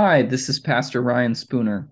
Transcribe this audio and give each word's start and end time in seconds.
Hi, 0.00 0.22
this 0.22 0.48
is 0.48 0.60
Pastor 0.60 1.02
Ryan 1.02 1.34
Spooner. 1.34 1.90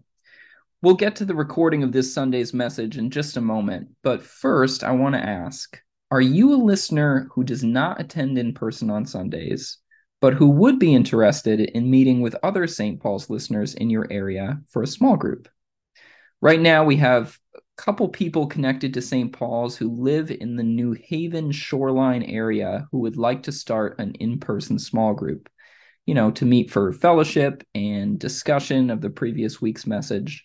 We'll 0.81 0.95
get 0.95 1.17
to 1.17 1.25
the 1.25 1.35
recording 1.35 1.83
of 1.83 1.91
this 1.91 2.15
Sunday's 2.15 2.55
message 2.55 2.99
in 2.99 3.11
just 3.11 3.37
a 3.37 3.41
moment, 3.41 3.89
but 4.05 4.23
first 4.23 4.85
I 4.85 4.93
want 4.93 5.17
to 5.17 5.21
ask 5.21 5.77
Are 6.13 6.21
you 6.21 6.55
a 6.55 6.65
listener 6.65 7.27
who 7.33 7.43
does 7.43 7.65
not 7.65 8.01
attend 8.01 8.39
in 8.39 8.55
person 8.55 8.91
on 8.91 9.07
Sundays, 9.07 9.79
but 10.21 10.35
who 10.35 10.51
would 10.51 10.79
be 10.79 10.95
interested 10.95 11.59
in 11.59 11.91
meeting 11.91 12.21
with 12.21 12.37
other 12.45 12.69
St. 12.69 13.01
Paul's 13.01 13.29
listeners 13.29 13.75
in 13.75 13.91
your 13.91 14.07
area 14.09 14.61
for 14.69 14.85
a 14.85 14.87
small 14.87 15.17
group? 15.17 15.49
Right 16.41 16.61
now, 16.61 16.85
we 16.85 16.95
have 16.99 17.37
a 17.57 17.61
couple 17.77 18.09
people 18.09 18.47
connected 18.47 18.95
to 18.95 19.03
St. 19.03 19.33
Paul's 19.33 19.77
who 19.77 19.91
live 19.91 20.31
in 20.31 20.55
the 20.55 20.63
New 20.63 20.93
Haven 20.93 21.51
shoreline 21.51 22.23
area 22.23 22.87
who 22.93 23.01
would 23.01 23.17
like 23.17 23.43
to 23.43 23.51
start 23.51 23.99
an 23.99 24.15
in 24.21 24.39
person 24.39 24.79
small 24.79 25.13
group 25.13 25.49
you 26.07 26.15
know, 26.15 26.31
to 26.33 26.47
meet 26.47 26.71
for 26.71 26.93
fellowship 26.93 27.65
and 27.75 28.19
discussion 28.19 28.91
of 28.91 29.01
the 29.01 29.11
previous 29.11 29.61
week's 29.61 29.87
message. 29.87 30.45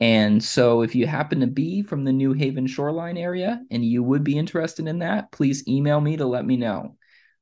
And 0.00 0.42
so, 0.42 0.82
if 0.82 0.94
you 0.94 1.06
happen 1.06 1.40
to 1.40 1.46
be 1.46 1.82
from 1.82 2.04
the 2.04 2.12
New 2.12 2.32
Haven 2.32 2.66
shoreline 2.66 3.16
area 3.16 3.62
and 3.70 3.84
you 3.84 4.02
would 4.02 4.24
be 4.24 4.36
interested 4.36 4.86
in 4.86 4.98
that, 5.00 5.32
please 5.32 5.66
email 5.66 6.00
me 6.00 6.18
to 6.18 6.26
let 6.26 6.44
me 6.44 6.56
know. 6.56 6.96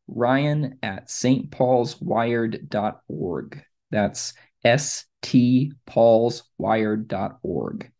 Ryan 0.06 0.78
at 0.82 1.08
stpaulswired.org. 1.08 3.64
That's 3.90 4.34
S 4.64 5.06
T 5.22 5.72
paulswired.org. 5.88 7.90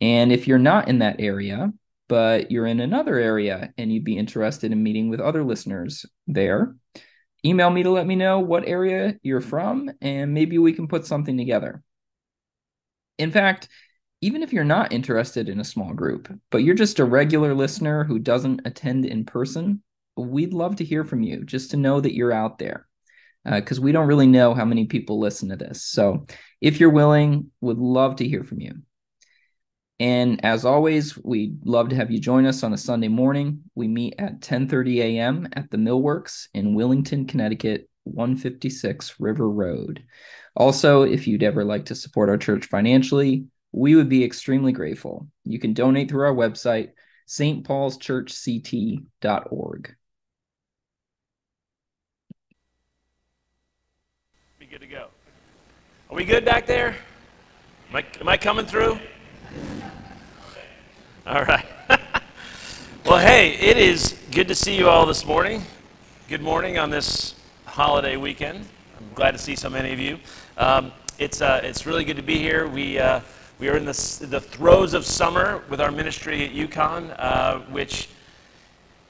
And 0.00 0.32
if 0.32 0.48
you're 0.48 0.58
not 0.58 0.88
in 0.88 0.98
that 0.98 1.20
area, 1.20 1.72
but 2.08 2.50
you're 2.50 2.66
in 2.66 2.80
another 2.80 3.18
area 3.18 3.72
and 3.78 3.92
you'd 3.92 4.04
be 4.04 4.18
interested 4.18 4.72
in 4.72 4.82
meeting 4.82 5.08
with 5.08 5.20
other 5.20 5.44
listeners 5.44 6.04
there, 6.26 6.74
email 7.44 7.70
me 7.70 7.82
to 7.82 7.90
let 7.90 8.06
me 8.06 8.16
know 8.16 8.40
what 8.40 8.66
area 8.66 9.16
you're 9.22 9.40
from, 9.40 9.90
and 10.00 10.32
maybe 10.32 10.58
we 10.58 10.72
can 10.72 10.88
put 10.88 11.06
something 11.06 11.36
together. 11.36 11.82
In 13.18 13.30
fact, 13.30 13.68
even 14.20 14.42
if 14.42 14.52
you're 14.52 14.64
not 14.64 14.92
interested 14.92 15.48
in 15.48 15.60
a 15.60 15.64
small 15.64 15.92
group, 15.92 16.32
but 16.50 16.58
you're 16.58 16.74
just 16.74 16.98
a 16.98 17.04
regular 17.04 17.54
listener 17.54 18.04
who 18.04 18.18
doesn't 18.18 18.62
attend 18.64 19.04
in 19.04 19.24
person, 19.24 19.82
we'd 20.16 20.54
love 20.54 20.76
to 20.76 20.84
hear 20.84 21.04
from 21.04 21.22
you 21.22 21.44
just 21.44 21.70
to 21.70 21.76
know 21.76 22.00
that 22.00 22.14
you're 22.14 22.32
out 22.32 22.58
there 22.58 22.88
because 23.44 23.78
uh, 23.78 23.82
we 23.82 23.92
don't 23.92 24.08
really 24.08 24.26
know 24.26 24.54
how 24.54 24.64
many 24.64 24.86
people 24.86 25.20
listen 25.20 25.50
to 25.50 25.56
this. 25.56 25.82
So 25.84 26.26
if 26.60 26.80
you're 26.80 26.90
willing, 26.90 27.50
would 27.60 27.78
love 27.78 28.16
to 28.16 28.28
hear 28.28 28.42
from 28.42 28.60
you. 28.60 28.72
And 29.98 30.44
as 30.44 30.66
always, 30.66 31.16
we'd 31.24 31.64
love 31.64 31.88
to 31.88 31.96
have 31.96 32.10
you 32.10 32.20
join 32.20 32.44
us 32.44 32.62
on 32.62 32.74
a 32.74 32.78
Sunday 32.78 33.08
morning. 33.08 33.62
We 33.74 33.88
meet 33.88 34.14
at 34.18 34.40
10:30 34.40 35.00
a.m. 35.00 35.48
at 35.54 35.70
the 35.70 35.78
Millworks 35.78 36.48
in 36.52 36.74
Willington, 36.74 37.26
Connecticut, 37.26 37.88
156 38.04 39.18
River 39.18 39.48
Road. 39.48 40.04
Also, 40.54 41.02
if 41.02 41.26
you'd 41.26 41.42
ever 41.42 41.64
like 41.64 41.86
to 41.86 41.94
support 41.94 42.28
our 42.28 42.36
church 42.36 42.66
financially, 42.66 43.46
we 43.72 43.94
would 43.94 44.08
be 44.08 44.24
extremely 44.24 44.72
grateful. 44.72 45.28
You 45.44 45.58
can 45.58 45.72
donate 45.72 46.10
through 46.10 46.26
our 46.26 46.34
website, 46.34 46.90
stpaulschurchct.org. 47.28 49.96
Be 54.58 54.66
good 54.66 54.80
to 54.80 54.86
go. 54.86 55.08
Are 56.10 56.16
we 56.16 56.24
good 56.24 56.44
back 56.44 56.66
there? 56.66 56.96
Am 57.90 57.96
I, 57.96 58.04
am 58.20 58.28
I 58.28 58.36
coming 58.36 58.66
through? 58.66 58.98
All 61.26 61.44
right. 61.44 61.66
well, 63.04 63.18
hey, 63.18 63.52
it 63.52 63.76
is 63.76 64.16
good 64.30 64.48
to 64.48 64.54
see 64.54 64.76
you 64.76 64.88
all 64.88 65.06
this 65.06 65.24
morning. 65.24 65.62
Good 66.28 66.40
morning 66.40 66.78
on 66.78 66.90
this 66.90 67.34
holiday 67.64 68.16
weekend. 68.16 68.66
I'm 68.98 69.10
glad 69.14 69.32
to 69.32 69.38
see 69.38 69.56
so 69.56 69.68
many 69.68 69.92
of 69.92 69.98
you. 69.98 70.18
Um, 70.56 70.92
it's, 71.18 71.40
uh, 71.40 71.60
it's 71.62 71.86
really 71.86 72.04
good 72.04 72.16
to 72.16 72.22
be 72.22 72.38
here. 72.38 72.68
We, 72.68 72.98
uh, 72.98 73.20
we 73.58 73.68
are 73.68 73.76
in 73.76 73.84
the, 73.84 74.26
the 74.28 74.40
throes 74.40 74.94
of 74.94 75.04
summer 75.04 75.62
with 75.68 75.80
our 75.80 75.90
ministry 75.90 76.44
at 76.44 76.52
UConn, 76.52 77.14
uh, 77.18 77.60
which 77.70 78.08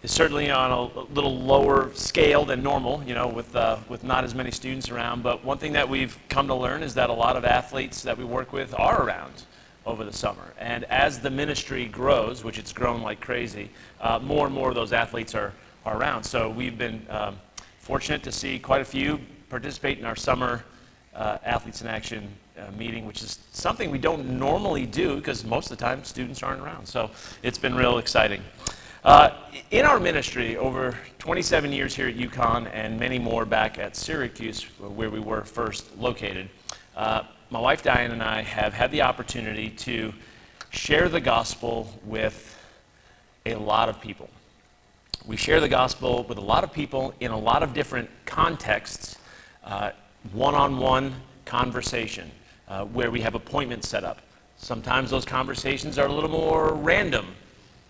is 0.03 0.11
certainly 0.11 0.51
on 0.51 0.71
a 0.71 1.01
little 1.13 1.37
lower 1.39 1.91
scale 1.95 2.45
than 2.45 2.63
normal, 2.63 3.03
you 3.05 3.15
know, 3.15 3.29
with, 3.29 3.55
uh, 3.57 3.79
with 3.89 4.05
not 4.05 4.25
as 4.25 4.35
many 4.35 4.51
students 4.51 4.91
around. 4.91 5.23
But 5.23 5.45
one 5.45 5.59
thing 5.59 5.73
that 5.73 5.89
we've 5.89 6.19
come 6.29 6.49
to 6.49 6.55
learn 6.55 6.83
is 6.83 6.95
that 6.95 7.11
a 7.11 7.15
lot 7.15 7.37
of 7.37 7.45
athletes 7.45 8.03
that 8.03 8.17
we 8.17 8.25
work 8.25 8.53
with 8.53 8.75
are 8.79 9.03
around 9.03 9.45
over 9.87 10.05
the 10.05 10.13
summer. 10.13 10.53
And 10.59 10.85
as 10.85 11.21
the 11.21 11.31
ministry 11.31 11.87
grows, 11.87 12.45
which 12.45 12.59
it's 12.59 12.73
grown 12.73 13.03
like 13.03 13.21
crazy, 13.21 13.71
uh, 14.01 14.19
more 14.19 14.47
and 14.47 14.55
more 14.55 14.69
of 14.69 14.75
those 14.75 14.93
athletes 14.93 15.35
are, 15.35 15.53
are 15.85 15.97
around. 15.97 16.25
So 16.25 16.51
we've 16.51 16.77
been 16.77 17.07
um, 17.09 17.39
fortunate 17.79 18.23
to 18.25 18.33
see 18.33 18.59
quite 18.59 18.81
a 18.83 18.85
few 18.85 19.21
participate 19.49 19.99
in 19.99 20.05
our 20.05 20.17
summer 20.17 20.65
uh, 21.15 21.39
Athletes 21.45 21.81
in 21.81 21.87
Action 21.87 22.29
uh, 22.59 22.71
meeting, 22.77 23.07
which 23.07 23.23
is 23.23 23.39
something 23.53 23.91
we 23.91 23.99
don't 23.99 24.39
normally 24.39 24.87
do 24.87 25.17
because 25.17 25.45
most 25.45 25.71
of 25.71 25.79
the 25.79 25.85
time 25.85 26.05
students 26.05 26.43
aren't 26.43 26.61
around. 26.61 26.87
So 26.87 27.11
it's 27.43 27.59
been 27.59 27.75
real 27.75 27.99
exciting. 27.99 28.43
Uh, 29.05 29.31
in 29.71 29.87
our 29.87 30.01
ministry, 30.01 30.57
over 30.57 30.99
27 31.21 31.73
years 31.73 31.95
here 31.95 32.09
at 32.09 32.17
UConn 32.17 32.69
and 32.75 32.99
many 32.99 33.21
more 33.21 33.45
back 33.45 33.79
at 33.79 33.95
Syracuse, 33.95 34.65
where 34.81 35.11
we 35.11 35.21
were 35.21 35.45
first 35.45 35.97
located, 35.97 36.49
uh, 36.97 37.23
my 37.51 37.61
wife 37.61 37.83
Diane 37.83 38.11
and 38.11 38.23
I 38.23 38.43
have 38.43 38.73
had 38.75 38.91
the 38.91 39.03
opportunity 39.03 39.71
to 39.71 40.13
share 40.71 41.09
the 41.09 41.21
gospel 41.21 41.89
with 42.05 42.59
a 43.45 43.55
lot 43.55 43.89
of 43.89 44.01
people. 44.01 44.29
We 45.25 45.37
share 45.37 45.61
the 45.61 45.69
gospel 45.69 46.25
with 46.25 46.39
a 46.39 46.43
lot 46.43 46.65
of 46.65 46.73
people 46.73 47.15
in 47.21 47.31
a 47.31 47.39
lot 47.39 47.63
of 47.63 47.73
different 47.73 48.11
contexts, 48.25 49.17
one 50.33 50.55
on 50.55 50.79
one 50.79 51.15
conversation, 51.45 52.31
uh, 52.69 52.85
where 52.85 53.11
we 53.11 53.21
have 53.21 53.35
appointments 53.35 53.89
set 53.89 54.05
up. 54.05 54.19
Sometimes 54.57 55.11
those 55.11 55.25
conversations 55.25 55.99
are 55.99 56.07
a 56.07 56.13
little 56.13 56.31
more 56.31 56.75
random 56.75 57.27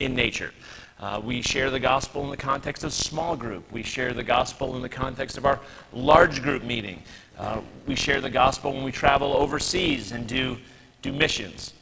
in 0.01 0.15
nature. 0.15 0.53
Uh, 0.99 1.21
we 1.23 1.43
share 1.43 1.71
the 1.71 1.81
gospel 1.81 2.25
in 2.25 2.31
the 2.31 2.37
context 2.37 2.83
of 2.83 2.93
small 2.93 3.37
group. 3.37 3.71
We 3.71 3.83
share 3.83 4.15
the 4.15 4.23
gospel 4.23 4.77
in 4.77 4.83
the 4.83 4.89
context 4.89 5.37
of 5.37 5.45
our 5.45 5.61
large 5.93 6.43
group 6.43 6.63
meeting. 6.63 7.03
Uh, 7.39 7.61
we 7.87 7.95
share 7.95 8.23
the 8.23 8.31
gospel 8.31 8.73
when 8.73 8.83
we 8.83 8.93
travel 8.93 9.35
overseas 9.35 10.13
and 10.13 10.27
do, 10.27 10.57
do 11.03 11.13
missions. 11.13 11.75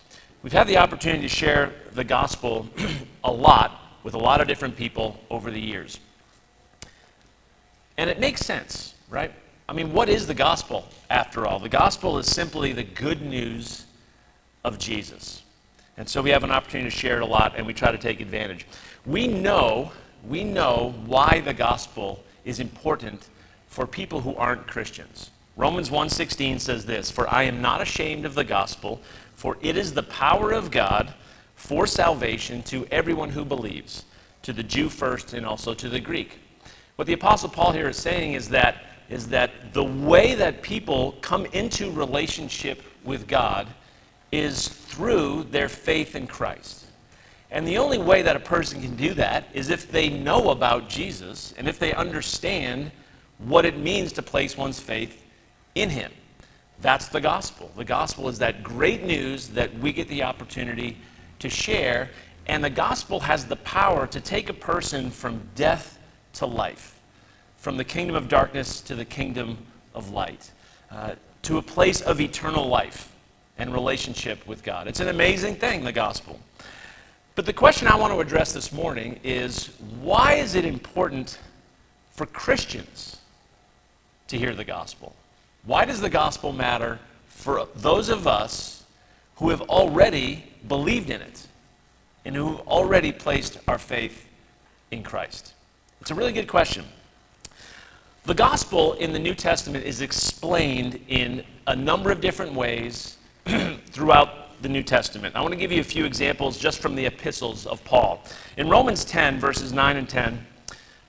We've 0.43 0.53
had 0.53 0.67
the 0.67 0.79
opportunity 0.79 1.23
to 1.23 1.29
share 1.29 1.73
the 1.93 2.03
gospel 2.03 2.69
a 3.25 3.31
lot 3.31 3.81
with 4.03 4.15
a 4.15 4.19
lot 4.19 4.41
of 4.41 4.49
different 4.49 4.77
people 4.77 5.21
over 5.31 5.51
the 5.51 5.61
years. 5.61 6.01
And 7.97 8.11
it 8.11 8.19
makes 8.19 8.45
sense, 8.45 8.95
right? 9.09 9.33
I 9.69 9.73
mean, 9.73 9.93
what 9.93 10.09
is 10.09 10.27
the 10.27 10.35
gospel 10.35 10.89
after 11.09 11.47
all? 11.47 11.61
The 11.61 11.69
gospel 11.69 12.19
is 12.19 12.27
simply 12.27 12.73
the 12.73 12.83
good 12.83 13.23
news 13.23 13.87
of 14.65 14.79
Jesus. 14.79 15.43
And 15.97 16.09
so 16.09 16.21
we 16.21 16.31
have 16.31 16.43
an 16.43 16.51
opportunity 16.51 16.91
to 16.91 16.97
share 16.97 17.19
it 17.19 17.23
a 17.23 17.27
lot 17.27 17.55
and 17.57 17.67
we 17.67 17.73
try 17.73 17.93
to 17.93 17.99
take 17.99 18.21
advantage. 18.21 18.67
We 19.07 19.27
know, 19.27 19.93
we 20.27 20.45
know 20.45 20.95
why 21.05 21.43
the 21.45 21.53
gospel 21.53 22.25
is 22.45 22.59
important 22.59 23.29
for 23.67 23.87
people 23.87 24.23
who 24.23 24.35
aren't 24.37 24.67
Christians. 24.67 25.31
Romans 25.57 25.91
1:16 25.91 26.59
says 26.59 26.87
this, 26.87 27.11
"For 27.11 27.29
I 27.33 27.43
am 27.43 27.61
not 27.61 27.83
ashamed 27.83 28.25
of 28.25 28.35
the 28.35 28.45
gospel, 28.45 29.01
for 29.35 29.59
it 29.61 29.77
is 29.77 29.93
the 29.93 30.03
power 30.03 30.53
of 30.53 30.71
God 30.71 31.15
for 31.55 31.87
salvation 31.87 32.63
to 32.65 32.87
everyone 32.91 33.31
who 33.31 33.45
believes, 33.45 34.05
to 34.43 34.53
the 34.53 34.63
Jew 34.63 34.89
first 34.89 35.33
and 35.33 35.45
also 35.45 35.75
to 35.75 35.89
the 35.89 36.01
Greek." 36.01 36.39
What 36.97 37.07
the 37.07 37.13
apostle 37.13 37.51
Paul 37.51 37.73
here 37.73 37.89
is 37.89 37.97
saying 37.97 38.33
is 38.33 38.49
that 38.51 38.77
is 39.11 39.29
that 39.29 39.75
the 39.75 39.85
way 39.85 40.35
that 40.35 40.63
people 40.63 41.13
come 41.21 41.45
into 41.47 41.91
relationship 41.91 42.83
with 43.05 43.29
God 43.29 43.69
is 44.33 44.69
through 44.69 45.45
their 45.51 45.69
faith 45.69 46.17
in 46.17 46.27
Christ. 46.27 46.84
And 47.55 47.65
the 47.65 47.79
only 47.79 47.99
way 47.99 48.23
that 48.23 48.35
a 48.35 48.41
person 48.41 48.83
can 48.83 48.97
do 48.97 49.15
that 49.15 49.45
is 49.53 49.71
if 49.71 49.89
they 49.89 50.09
know 50.09 50.51
about 50.51 50.89
Jesus 50.89 51.55
and 51.57 51.69
if 51.69 51.79
they 51.79 51.95
understand 51.95 52.91
what 53.39 53.65
it 53.65 53.79
means 53.79 54.13
to 54.15 54.23
place 54.23 54.57
one's 54.57 54.81
faith 54.81 55.25
in 55.77 55.89
him. 55.89 56.11
That's 56.81 57.07
the 57.07 57.21
gospel. 57.21 57.71
The 57.77 57.85
gospel 57.85 58.29
is 58.29 58.41
that 58.41 58.65
great 58.65 59.05
news 59.05 59.51
that 59.51 59.73
we 59.79 59.93
get 59.93 60.09
the 60.09 60.25
opportunity 60.25 60.97
to 61.39 61.49
share, 61.49 62.11
and 62.49 62.63
the 62.63 62.71
gospel 62.71 63.21
has 63.21 63.47
the 63.47 63.57
power 63.57 64.09
to 64.09 64.21
take 64.21 64.49
a 64.49 64.55
person 64.55 65.09
from 65.09 65.41
death 65.55 66.01
to 66.33 66.47
life, 66.47 66.99
from 67.57 67.77
the 67.77 67.85
kingdom 67.85 68.17
of 68.17 68.27
darkness 68.27 68.81
to 68.81 68.97
the 68.97 69.05
kingdom 69.05 69.59
of 69.95 70.11
light, 70.11 70.51
uh, 70.91 71.15
to 71.43 71.59
a 71.59 71.63
place 71.63 72.01
of 72.01 72.21
eternal 72.21 72.67
life 72.67 73.13
and 73.59 73.73
relationship 73.73 74.45
with 74.45 74.65
God. 74.65 74.89
It's 74.89 74.99
an 74.99 75.07
amazing 75.07 75.55
thing, 75.55 75.85
the 75.85 75.93
gospel. 75.93 76.41
But 77.35 77.47
the 77.47 77.53
question 77.53 77.89
I 77.89 77.97
want 77.97 78.13
to 78.13 78.21
address 78.21 78.53
this 78.53 78.73
morning 78.73 79.19
is 79.25 79.71
why 80.01 80.35
is 80.35 80.55
it 80.55 80.65
important 80.65 81.41
for 82.13 82.27
Christians 82.27 83.17
to 84.29 84.39
hear 84.39 84.55
the 84.55 84.65
gospel? 84.65 85.17
Why 85.65 85.85
does 85.85 86.01
the 86.01 86.11
gospel 86.11 86.53
matter 86.53 87.01
for 87.27 87.67
those 87.75 88.09
of 88.09 88.29
us 88.29 88.85
who 89.37 89.51
have 89.51 89.63
already 89.63 90.45
believed 90.69 91.11
in 91.11 91.21
it 91.21 91.49
and 92.25 92.37
who 92.37 92.53
have 92.57 92.69
already 92.69 93.11
placed 93.11 93.59
our 93.67 93.79
faith 93.79 94.29
in 94.93 95.03
Christ? 95.03 95.55
It's 96.01 96.13
a 96.13 96.15
really 96.15 96.33
good 96.33 96.49
question. 96.49 96.85
The 98.27 98.35
gospel 98.35 98.93
in 98.93 99.13
the 99.13 99.19
New 99.19 99.35
Testament 99.35 99.85
is 99.85 100.03
explained 100.03 101.01
in 101.09 101.45
a 101.67 101.75
number 101.75 102.13
of 102.13 102.21
different 102.21 102.55
ways 102.55 103.17
throughout 103.87 104.44
the 104.65 104.69
New 104.69 104.83
Testament. 104.83 105.37
I 105.37 105.43
want 105.43 105.53
to 105.53 105.59
give 105.59 105.71
you 105.71 105.81
a 105.81 105.85
few 105.85 106.05
examples 106.05 106.59
just 106.59 106.81
from 106.81 106.97
the 106.97 107.07
epistles 107.07 107.67
of 107.67 107.85
Paul. 107.85 108.25
In 108.57 108.69
Romans 108.69 109.05
10, 109.05 109.39
verses 109.39 109.73
9 109.73 109.97
and 109.97 110.09
10, 110.09 110.45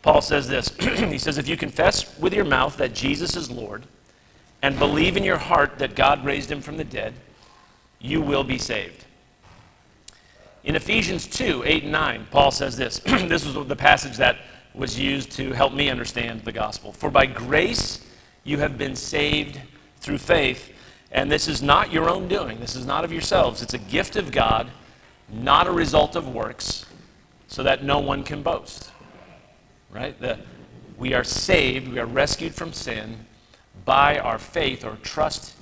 Paul 0.03 0.21
says 0.21 0.47
this 0.47 0.69
He 0.79 1.17
says, 1.17 1.39
If 1.39 1.47
you 1.47 1.57
confess 1.57 2.19
with 2.19 2.33
your 2.33 2.45
mouth 2.45 2.77
that 2.77 2.93
Jesus 2.93 3.35
is 3.35 3.49
Lord 3.49 3.87
and 4.61 4.77
believe 4.77 5.17
in 5.17 5.23
your 5.23 5.37
heart 5.37 5.79
that 5.79 5.95
God 5.95 6.23
raised 6.23 6.51
him 6.51 6.61
from 6.61 6.77
the 6.77 6.83
dead, 6.83 7.13
you 7.99 8.21
will 8.21 8.43
be 8.43 8.57
saved. 8.57 9.05
In 10.65 10.75
Ephesians 10.75 11.25
2 11.25 11.63
8 11.65 11.83
and 11.83 11.91
9, 11.91 12.27
Paul 12.31 12.51
says 12.51 12.75
this. 12.75 12.99
this 13.05 13.45
was 13.45 13.67
the 13.67 13.75
passage 13.75 14.17
that 14.17 14.37
was 14.73 14.99
used 14.99 15.31
to 15.31 15.53
help 15.53 15.73
me 15.73 15.89
understand 15.89 16.41
the 16.41 16.51
gospel. 16.51 16.91
For 16.91 17.09
by 17.09 17.25
grace 17.25 18.05
you 18.43 18.57
have 18.57 18.77
been 18.77 18.97
saved 18.97 19.61
through 20.01 20.17
faith, 20.17 20.74
and 21.11 21.31
this 21.31 21.47
is 21.47 21.61
not 21.61 21.91
your 21.91 22.09
own 22.09 22.27
doing. 22.27 22.59
This 22.59 22.75
is 22.75 22.85
not 22.85 23.05
of 23.05 23.11
yourselves. 23.11 23.61
It's 23.61 23.73
a 23.73 23.79
gift 23.79 24.15
of 24.15 24.31
God, 24.31 24.69
not 25.29 25.67
a 25.67 25.71
result 25.71 26.15
of 26.15 26.27
works, 26.27 26.85
so 27.47 27.63
that 27.63 27.83
no 27.83 27.99
one 27.99 28.23
can 28.23 28.41
boast 28.43 28.91
right? 29.95 30.19
The, 30.19 30.37
we 30.97 31.13
are 31.13 31.23
saved, 31.23 31.87
we 31.87 31.99
are 31.99 32.05
rescued 32.05 32.53
from 32.53 32.73
sin 32.73 33.25
by 33.85 34.19
our 34.19 34.37
faith 34.37 34.83
or 34.83 34.97
trust 35.01 35.55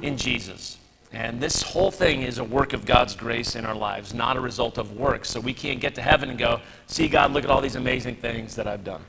in 0.00 0.16
Jesus. 0.16 0.78
And 1.12 1.40
this 1.40 1.62
whole 1.62 1.90
thing 1.90 2.22
is 2.22 2.38
a 2.38 2.44
work 2.44 2.72
of 2.72 2.86
God's 2.86 3.14
grace 3.14 3.56
in 3.56 3.64
our 3.64 3.74
lives, 3.74 4.14
not 4.14 4.36
a 4.36 4.40
result 4.40 4.78
of 4.78 4.92
works. 4.92 5.28
So 5.28 5.40
we 5.40 5.52
can't 5.52 5.80
get 5.80 5.94
to 5.96 6.02
heaven 6.02 6.30
and 6.30 6.38
go, 6.38 6.60
see, 6.86 7.08
God, 7.08 7.32
look 7.32 7.44
at 7.44 7.50
all 7.50 7.60
these 7.60 7.76
amazing 7.76 8.16
things 8.16 8.56
that 8.56 8.66
I've 8.66 8.84
done. 8.84 9.02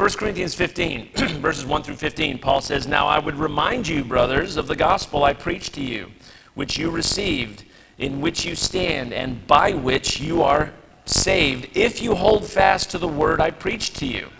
1 0.00 0.08
Corinthians 0.12 0.54
15, 0.54 1.10
verses 1.42 1.66
1 1.66 1.82
through 1.82 1.94
15, 1.94 2.38
Paul 2.38 2.62
says, 2.62 2.86
Now 2.86 3.06
I 3.06 3.18
would 3.18 3.36
remind 3.36 3.86
you, 3.86 4.02
brothers, 4.02 4.56
of 4.56 4.66
the 4.66 4.74
gospel 4.74 5.24
I 5.24 5.34
preached 5.34 5.74
to 5.74 5.82
you, 5.82 6.10
which 6.54 6.78
you 6.78 6.88
received, 6.90 7.64
in 7.98 8.22
which 8.22 8.46
you 8.46 8.54
stand, 8.54 9.12
and 9.12 9.46
by 9.46 9.74
which 9.74 10.18
you 10.18 10.42
are 10.42 10.72
saved 11.04 11.68
if 11.76 12.00
you 12.00 12.14
hold 12.14 12.46
fast 12.46 12.90
to 12.92 12.98
the 12.98 13.06
word 13.06 13.42
I 13.42 13.50
preached 13.50 13.96
to 13.96 14.06
you, 14.06 14.30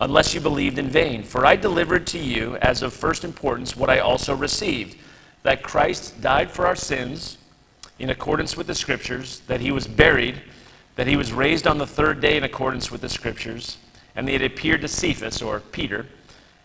unless 0.00 0.34
you 0.34 0.40
believed 0.40 0.76
in 0.76 0.88
vain. 0.88 1.22
For 1.22 1.46
I 1.46 1.54
delivered 1.54 2.08
to 2.08 2.18
you 2.18 2.56
as 2.56 2.82
of 2.82 2.92
first 2.92 3.22
importance 3.22 3.76
what 3.76 3.88
I 3.88 4.00
also 4.00 4.34
received 4.34 4.98
that 5.44 5.62
Christ 5.62 6.20
died 6.20 6.50
for 6.50 6.66
our 6.66 6.74
sins 6.74 7.38
in 8.00 8.10
accordance 8.10 8.56
with 8.56 8.66
the 8.66 8.74
Scriptures, 8.74 9.38
that 9.46 9.60
he 9.60 9.70
was 9.70 9.86
buried, 9.86 10.42
that 10.96 11.06
he 11.06 11.14
was 11.14 11.32
raised 11.32 11.68
on 11.68 11.78
the 11.78 11.86
third 11.86 12.20
day 12.20 12.36
in 12.36 12.42
accordance 12.42 12.90
with 12.90 13.02
the 13.02 13.08
Scriptures, 13.08 13.78
and 14.16 14.28
it 14.28 14.42
appeared 14.42 14.80
to 14.80 14.88
Cephas, 14.88 15.42
or 15.42 15.60
Peter, 15.60 16.06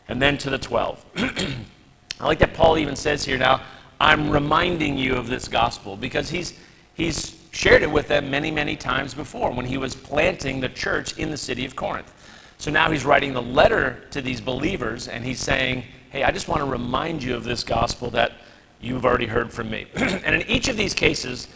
and 0.07 0.21
then 0.21 0.38
to 0.39 0.50
the 0.50 0.57
twelve. 0.57 1.06
I 1.15 2.25
like 2.25 2.39
that 2.39 2.53
Paul 2.53 2.77
even 2.77 2.95
says 2.95 3.25
here 3.25 3.38
now, 3.38 3.62
I'm 4.00 4.31
reminding 4.31 4.98
you 4.98 5.15
of 5.15 5.27
this 5.27 5.48
gospel 5.48 5.95
because 5.95 6.30
he's, 6.30 6.53
he's 6.94 7.39
shared 7.51 7.83
it 7.83 7.92
with 7.92 8.07
them 8.07 8.31
many, 8.31 8.50
many 8.51 8.75
times 8.75 9.13
before 9.13 9.51
when 9.51 9.65
he 9.65 9.77
was 9.77 9.95
planting 9.95 10.59
the 10.59 10.69
church 10.69 11.18
in 11.18 11.30
the 11.30 11.38
city 11.38 11.65
of 11.65 11.75
Corinth. 11.75 12.12
So 12.57 12.71
now 12.71 12.92
he's 12.92 13.06
writing 13.06 13.33
the 13.33 13.42
letter 13.42 14.03
to 14.12 14.21
these 14.21 14.39
believers 14.39 15.07
and 15.07 15.25
he's 15.25 15.39
saying, 15.39 15.83
Hey, 16.12 16.24
I 16.24 16.31
just 16.31 16.48
want 16.48 16.62
to 16.62 16.65
remind 16.65 17.24
you 17.24 17.36
of 17.36 17.44
this 17.44 17.63
gospel 17.63 18.09
that 18.12 18.33
you've 18.81 19.06
already 19.06 19.27
heard 19.27 19.51
from 19.51 19.69
me. 19.69 19.88
and 19.95 20.36
in 20.36 20.42
each 20.44 20.68
of 20.68 20.77
these 20.77 20.94
cases, 20.94 21.48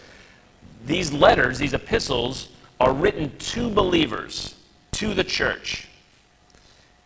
these 0.85 1.11
letters, 1.11 1.59
these 1.59 1.73
epistles, 1.73 2.49
are 2.79 2.93
written 2.93 3.35
to 3.37 3.69
believers, 3.69 4.54
to 4.95 5.13
the 5.13 5.23
church. 5.23 5.87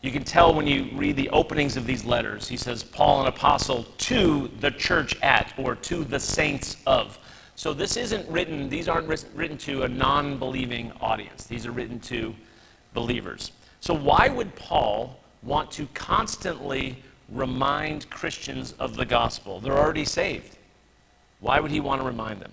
You 0.01 0.11
can 0.11 0.23
tell 0.23 0.53
when 0.53 0.67
you 0.67 0.89
read 0.93 1.15
the 1.15 1.29
openings 1.29 1.75
of 1.75 1.85
these 1.85 2.05
letters. 2.05 2.47
He 2.47 2.55
says, 2.55 2.83
Paul, 2.83 3.21
an 3.21 3.27
apostle, 3.27 3.83
to 3.83 4.49
the 4.59 4.71
church 4.71 5.19
at, 5.21 5.53
or 5.57 5.75
to 5.75 6.03
the 6.03 6.19
saints 6.19 6.77
of. 6.85 7.17
So 7.55 7.73
this 7.73 7.97
isn't 7.97 8.29
written, 8.29 8.69
these 8.69 8.87
aren't 8.87 9.07
written 9.07 9.57
to 9.57 9.83
a 9.83 9.87
non 9.87 10.37
believing 10.37 10.93
audience. 11.01 11.45
These 11.45 11.65
are 11.65 11.71
written 11.71 11.99
to 12.01 12.33
believers. 12.93 13.51
So 13.81 13.93
why 13.93 14.29
would 14.29 14.55
Paul 14.55 15.19
want 15.41 15.71
to 15.71 15.87
constantly 15.93 17.03
remind 17.27 18.09
Christians 18.09 18.73
of 18.73 18.95
the 18.95 19.05
gospel? 19.05 19.59
They're 19.59 19.77
already 19.77 20.05
saved. 20.05 20.57
Why 21.39 21.59
would 21.59 21.71
he 21.71 21.79
want 21.79 22.01
to 22.01 22.07
remind 22.07 22.39
them? 22.39 22.51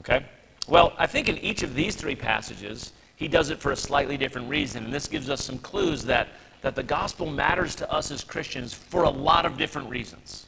Okay? 0.00 0.24
Well, 0.68 0.92
I 0.98 1.06
think 1.06 1.28
in 1.28 1.38
each 1.38 1.62
of 1.62 1.74
these 1.74 1.96
three 1.96 2.14
passages, 2.14 2.92
he 3.22 3.28
does 3.28 3.50
it 3.50 3.60
for 3.60 3.70
a 3.70 3.76
slightly 3.76 4.16
different 4.16 4.48
reason. 4.48 4.84
And 4.84 4.92
this 4.92 5.06
gives 5.06 5.30
us 5.30 5.44
some 5.44 5.56
clues 5.58 6.04
that, 6.06 6.30
that 6.60 6.74
the 6.74 6.82
gospel 6.82 7.24
matters 7.24 7.76
to 7.76 7.90
us 7.90 8.10
as 8.10 8.24
Christians 8.24 8.74
for 8.74 9.04
a 9.04 9.10
lot 9.10 9.46
of 9.46 9.56
different 9.56 9.88
reasons. 9.88 10.46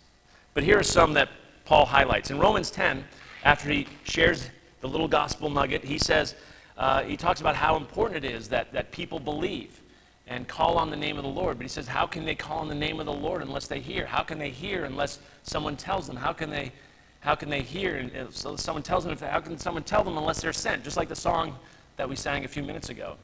But 0.55 0.65
here 0.65 0.81
are 0.81 0.83
some 0.83 1.13
that 1.13 1.29
Paul 1.65 1.87
highlights. 1.87 2.33
In 2.33 2.39
Romans 2.41 2.73
10, 2.73 3.05
after 3.45 3.71
he 3.71 3.87
shares 4.03 4.51
the 4.81 4.89
little 4.89 5.07
gospel 5.07 5.49
nugget, 5.49 5.85
he 5.85 5.99
says, 5.99 6.35
uh, 6.77 7.05
he 7.05 7.17
talks 7.17 7.41
about 7.41 7.55
how 7.55 7.77
important 7.77 8.25
it 8.25 8.29
is 8.29 8.49
that, 8.49 8.73
that 8.73 8.91
people 8.91 9.21
believe 9.21 9.81
and 10.27 10.49
call 10.49 10.77
on 10.77 10.91
the 10.91 10.97
name 10.97 11.17
of 11.17 11.23
the 11.23 11.31
Lord. 11.31 11.57
But 11.57 11.63
he 11.63 11.69
says, 11.69 11.87
how 11.87 12.09
can 12.09 12.25
they 12.25 12.35
call 12.35 12.59
on 12.59 12.69
the 12.69 12.75
name 12.75 12.99
of 12.99 13.07
the 13.07 13.13
Lord 13.13 13.41
unless 13.41 13.69
they 13.69 13.79
hear? 13.79 14.05
How 14.05 14.25
can 14.25 14.37
they 14.37 14.51
hear 14.51 14.85
unless 14.85 15.21
someone 15.45 15.77
tells 15.77 16.09
them? 16.09 16.17
How 16.17 16.33
can 16.33 16.51
they, 16.51 16.73
how 17.21 17.37
can 17.37 17.49
they 17.49 17.63
hear? 17.63 17.99
And 17.99 18.17
uh, 18.17 18.27
so 18.31 18.57
someone 18.57 18.83
tells 18.83 19.05
them, 19.05 19.13
if, 19.13 19.21
how 19.21 19.39
can 19.39 19.59
someone 19.59 19.85
tell 19.85 20.03
them 20.03 20.19
unless 20.19 20.41
they're 20.41 20.53
sent? 20.53 20.83
Just 20.83 20.97
like 20.97 21.09
the 21.09 21.15
song 21.15 21.57
that 21.97 22.09
we 22.09 22.17
sang 22.17 22.45
a 22.45 22.49
few 22.49 22.63
minutes 22.63 22.89
ago, 22.89 23.17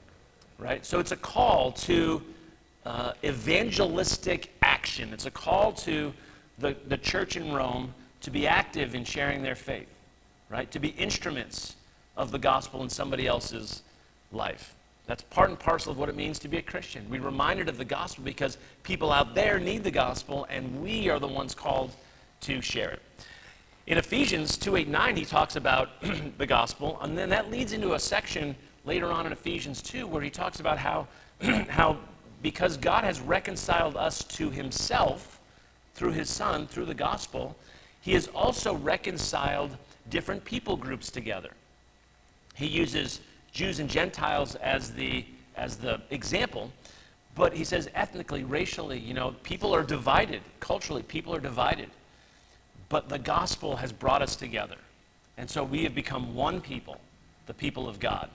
right? 0.58 0.84
So 0.84 0.98
it's 0.98 1.12
a 1.12 1.16
call 1.16 1.72
to 1.72 2.22
uh, 2.86 3.12
evangelistic 3.24 4.52
action. 4.62 5.12
It's 5.12 5.26
a 5.26 5.30
call 5.30 5.72
to 5.72 6.12
the, 6.58 6.76
the 6.88 6.98
church 6.98 7.36
in 7.36 7.52
Rome 7.52 7.94
to 8.22 8.30
be 8.30 8.46
active 8.46 8.94
in 8.94 9.04
sharing 9.04 9.42
their 9.42 9.54
faith 9.54 9.88
right? 10.50 10.70
To 10.72 10.78
be 10.78 10.88
instruments 10.88 11.76
of 12.16 12.32
the 12.32 12.38
gospel 12.38 12.82
in 12.82 12.90
somebody 12.90 13.26
else's 13.26 13.82
life. 14.32 14.74
That's 15.06 15.22
part 15.22 15.48
and 15.48 15.58
parcel 15.58 15.92
of 15.92 15.98
what 15.98 16.08
it 16.08 16.16
means 16.16 16.38
to 16.40 16.48
be 16.48 16.58
a 16.58 16.62
Christian. 16.62 17.06
We're 17.08 17.22
reminded 17.22 17.68
of 17.68 17.78
the 17.78 17.84
gospel 17.84 18.24
because 18.24 18.58
people 18.82 19.12
out 19.12 19.34
there 19.34 19.58
need 19.58 19.82
the 19.84 19.90
gospel, 19.90 20.46
and 20.50 20.82
we 20.82 21.08
are 21.08 21.18
the 21.18 21.26
ones 21.26 21.54
called 21.54 21.92
to 22.42 22.60
share 22.60 22.90
it. 22.90 23.02
In 23.90 23.98
Ephesians 23.98 24.56
2 24.56 24.76
8 24.76 24.88
9, 24.88 25.16
he 25.16 25.24
talks 25.24 25.56
about 25.56 26.00
the 26.38 26.46
gospel, 26.46 26.96
and 27.02 27.18
then 27.18 27.28
that 27.30 27.50
leads 27.50 27.72
into 27.72 27.94
a 27.94 27.98
section 27.98 28.54
later 28.84 29.10
on 29.10 29.26
in 29.26 29.32
Ephesians 29.32 29.82
2 29.82 30.06
where 30.06 30.22
he 30.22 30.30
talks 30.30 30.60
about 30.60 30.78
how, 30.78 31.08
how 31.68 31.98
because 32.40 32.76
God 32.76 33.02
has 33.02 33.18
reconciled 33.18 33.96
us 33.96 34.22
to 34.22 34.48
himself 34.48 35.40
through 35.94 36.12
his 36.12 36.30
Son, 36.30 36.68
through 36.68 36.84
the 36.84 36.94
gospel, 36.94 37.56
he 38.00 38.12
has 38.12 38.28
also 38.28 38.76
reconciled 38.76 39.76
different 40.08 40.44
people 40.44 40.76
groups 40.76 41.10
together. 41.10 41.50
He 42.54 42.66
uses 42.68 43.18
Jews 43.50 43.80
and 43.80 43.90
Gentiles 43.90 44.54
as 44.54 44.92
the, 44.92 45.24
as 45.56 45.78
the 45.78 46.00
example, 46.10 46.70
but 47.34 47.54
he 47.54 47.64
says 47.64 47.90
ethnically, 47.96 48.44
racially, 48.44 49.00
you 49.00 49.14
know, 49.14 49.34
people 49.42 49.74
are 49.74 49.82
divided. 49.82 50.42
Culturally, 50.60 51.02
people 51.02 51.34
are 51.34 51.40
divided. 51.40 51.90
But 52.90 53.08
the 53.08 53.18
gospel 53.18 53.76
has 53.76 53.92
brought 53.92 54.20
us 54.20 54.36
together. 54.36 54.76
And 55.38 55.48
so 55.48 55.64
we 55.64 55.84
have 55.84 55.94
become 55.94 56.34
one 56.34 56.60
people, 56.60 57.00
the 57.46 57.54
people 57.54 57.88
of 57.88 57.98
God. 57.98 58.28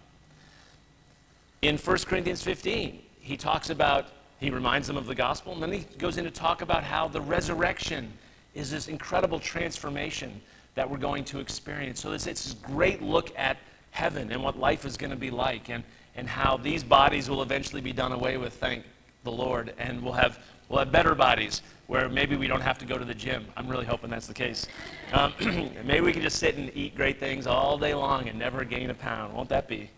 In 1.62 1.77
1 1.77 1.97
Corinthians 2.00 2.41
15, 2.41 3.00
he 3.19 3.38
talks 3.38 3.69
about, 3.69 4.07
he 4.39 4.50
reminds 4.50 4.88
them 4.88 4.97
of 4.97 5.05
the 5.05 5.13
gospel, 5.13 5.53
and 5.53 5.62
then 5.62 5.71
he 5.71 5.85
goes 5.97 6.17
in 6.17 6.24
to 6.24 6.31
talk 6.31 6.63
about 6.63 6.83
how 6.83 7.07
the 7.07 7.21
resurrection 7.21 8.12
is 8.55 8.71
this 8.71 8.88
incredible 8.88 9.39
transformation 9.39 10.41
that 10.75 10.89
we're 10.89 10.97
going 10.97 11.24
to 11.25 11.39
experience. 11.39 12.00
So 12.00 12.12
it's, 12.13 12.27
a 12.27 12.55
great 12.65 13.01
look 13.01 13.31
at 13.38 13.57
heaven 13.91 14.31
and 14.31 14.43
what 14.43 14.57
life 14.57 14.85
is 14.85 14.97
going 14.97 15.12
to 15.12 15.17
be 15.17 15.31
like 15.31 15.69
and, 15.69 15.83
and 16.15 16.27
how 16.27 16.57
these 16.57 16.83
bodies 16.83 17.29
will 17.29 17.41
eventually 17.41 17.81
be 17.81 17.93
done 17.93 18.12
away 18.12 18.38
with, 18.38 18.53
thank 18.53 18.83
the 19.24 19.31
Lord. 19.31 19.74
And 19.77 20.01
we'll 20.01 20.13
have, 20.13 20.39
we'll 20.69 20.79
have 20.79 20.91
better 20.91 21.15
bodies 21.15 21.62
where 21.88 22.10
maybe 22.10 22.36
we 22.36 22.48
don't 22.48 22.62
have 22.62 22.77
to 22.79 22.86
go 22.86 22.98
to 22.98 23.05
the 23.05 23.13
gym. 23.13 23.45
I'm 23.55 23.67
really 23.67 23.86
hoping 23.86 24.10
that's 24.10 24.27
the 24.27 24.34
case. 24.34 24.67
Um, 25.13 25.34
maybe 25.86 26.01
we 26.01 26.13
can 26.13 26.22
just 26.22 26.39
sit 26.39 26.55
and 26.55 26.72
eat 26.75 26.95
great 26.95 27.19
things 27.19 27.45
all 27.45 27.77
day 27.77 27.93
long 27.93 28.27
and 28.27 28.39
never 28.39 28.63
gain 28.63 28.89
a 28.89 28.93
pound. 28.93 29.34
Won't 29.34 29.50
that 29.50 29.67
be, 29.67 29.89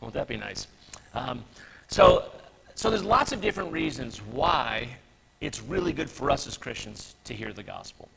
won't 0.00 0.14
that 0.14 0.28
be 0.28 0.36
nice? 0.36 0.68
Um, 1.12 1.44
so, 1.88 2.30
so 2.74 2.90
there's 2.90 3.04
lots 3.04 3.32
of 3.32 3.40
different 3.40 3.72
reasons 3.72 4.18
why 4.18 4.88
it's 5.40 5.60
really 5.60 5.92
good 5.92 6.08
for 6.08 6.30
us 6.30 6.46
as 6.46 6.56
Christians 6.56 7.16
to 7.24 7.34
hear 7.34 7.52
the 7.52 7.62
gospel. 7.62 8.08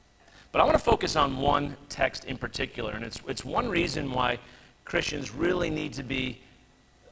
But 0.51 0.62
I 0.62 0.63
want 0.63 0.77
to 0.77 0.84
focus 0.84 1.16
on 1.16 1.38
one 1.38 1.75
text 1.89 2.25
in 2.25 2.38
particular, 2.38 2.94
and 2.94 3.04
it's, 3.04 3.20
it's 3.27 3.44
one 3.44 3.68
reason 3.68 4.12
why 4.12 4.39
Christians 4.86 5.32
really 5.32 5.70
need 5.70 5.94
to 5.94 6.04
be 6.04 6.39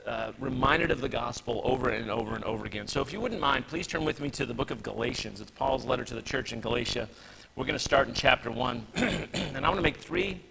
uh, 0.05 0.31
reminded 0.39 0.91
of 0.91 1.01
the 1.01 1.09
gospel 1.09 1.61
over 1.63 1.89
and 1.89 2.11
over 2.11 2.35
and 2.35 2.43
over 2.43 2.65
again. 2.65 2.87
So 2.87 3.01
if 3.01 3.11
you 3.11 3.19
wouldn't 3.19 3.41
mind, 3.41 3.67
please 3.67 3.87
turn 3.87 4.05
with 4.05 4.19
me 4.21 4.29
to 4.31 4.45
the 4.45 4.53
book 4.53 4.71
of 4.71 4.83
Galatians. 4.83 5.41
It's 5.41 5.51
Paul's 5.51 5.85
letter 5.85 6.03
to 6.03 6.13
the 6.13 6.21
church 6.21 6.53
in 6.53 6.61
Galatia. 6.61 7.09
We're 7.55 7.65
going 7.65 7.77
to 7.77 7.83
start 7.83 8.07
in 8.07 8.13
chapter 8.13 8.51
1. 8.51 8.85
and 8.95 9.57
I 9.57 9.69
want 9.69 9.77
to 9.77 9.81
make 9.81 9.97
three 9.97 10.41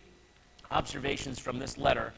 observations 0.70 1.38
from 1.38 1.58
this 1.58 1.78
letter 1.78 2.12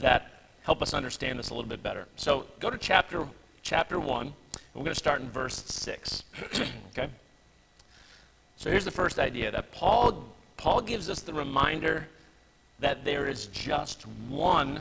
that 0.00 0.44
help 0.62 0.82
us 0.82 0.94
understand 0.94 1.38
this 1.38 1.50
a 1.50 1.54
little 1.54 1.68
bit 1.68 1.82
better. 1.82 2.06
So 2.16 2.46
go 2.58 2.70
to 2.70 2.78
chapter, 2.78 3.26
chapter 3.62 4.00
1. 4.00 4.32
We're 4.74 4.82
going 4.82 4.94
to 4.94 4.98
start 4.98 5.20
in 5.20 5.30
verse 5.30 5.62
6. 5.66 6.24
okay? 6.90 7.08
So 8.56 8.70
here's 8.70 8.84
the 8.84 8.90
first 8.90 9.18
idea 9.18 9.50
that 9.50 9.70
Paul, 9.72 10.24
Paul 10.56 10.80
gives 10.80 11.08
us 11.08 11.20
the 11.20 11.34
reminder 11.34 12.08
that 12.80 13.04
there 13.04 13.28
is 13.28 13.46
just 13.46 14.02
one 14.28 14.80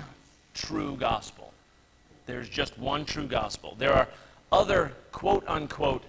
true 0.54 0.96
gospel. 0.96 1.51
There's 2.32 2.48
just 2.48 2.80
one 2.80 3.04
true 3.04 3.28
gospel. 3.28 3.76
There 3.78 3.94
are 3.94 4.08
other 4.54 4.94
quote 5.12 5.44
unquote 5.50 6.04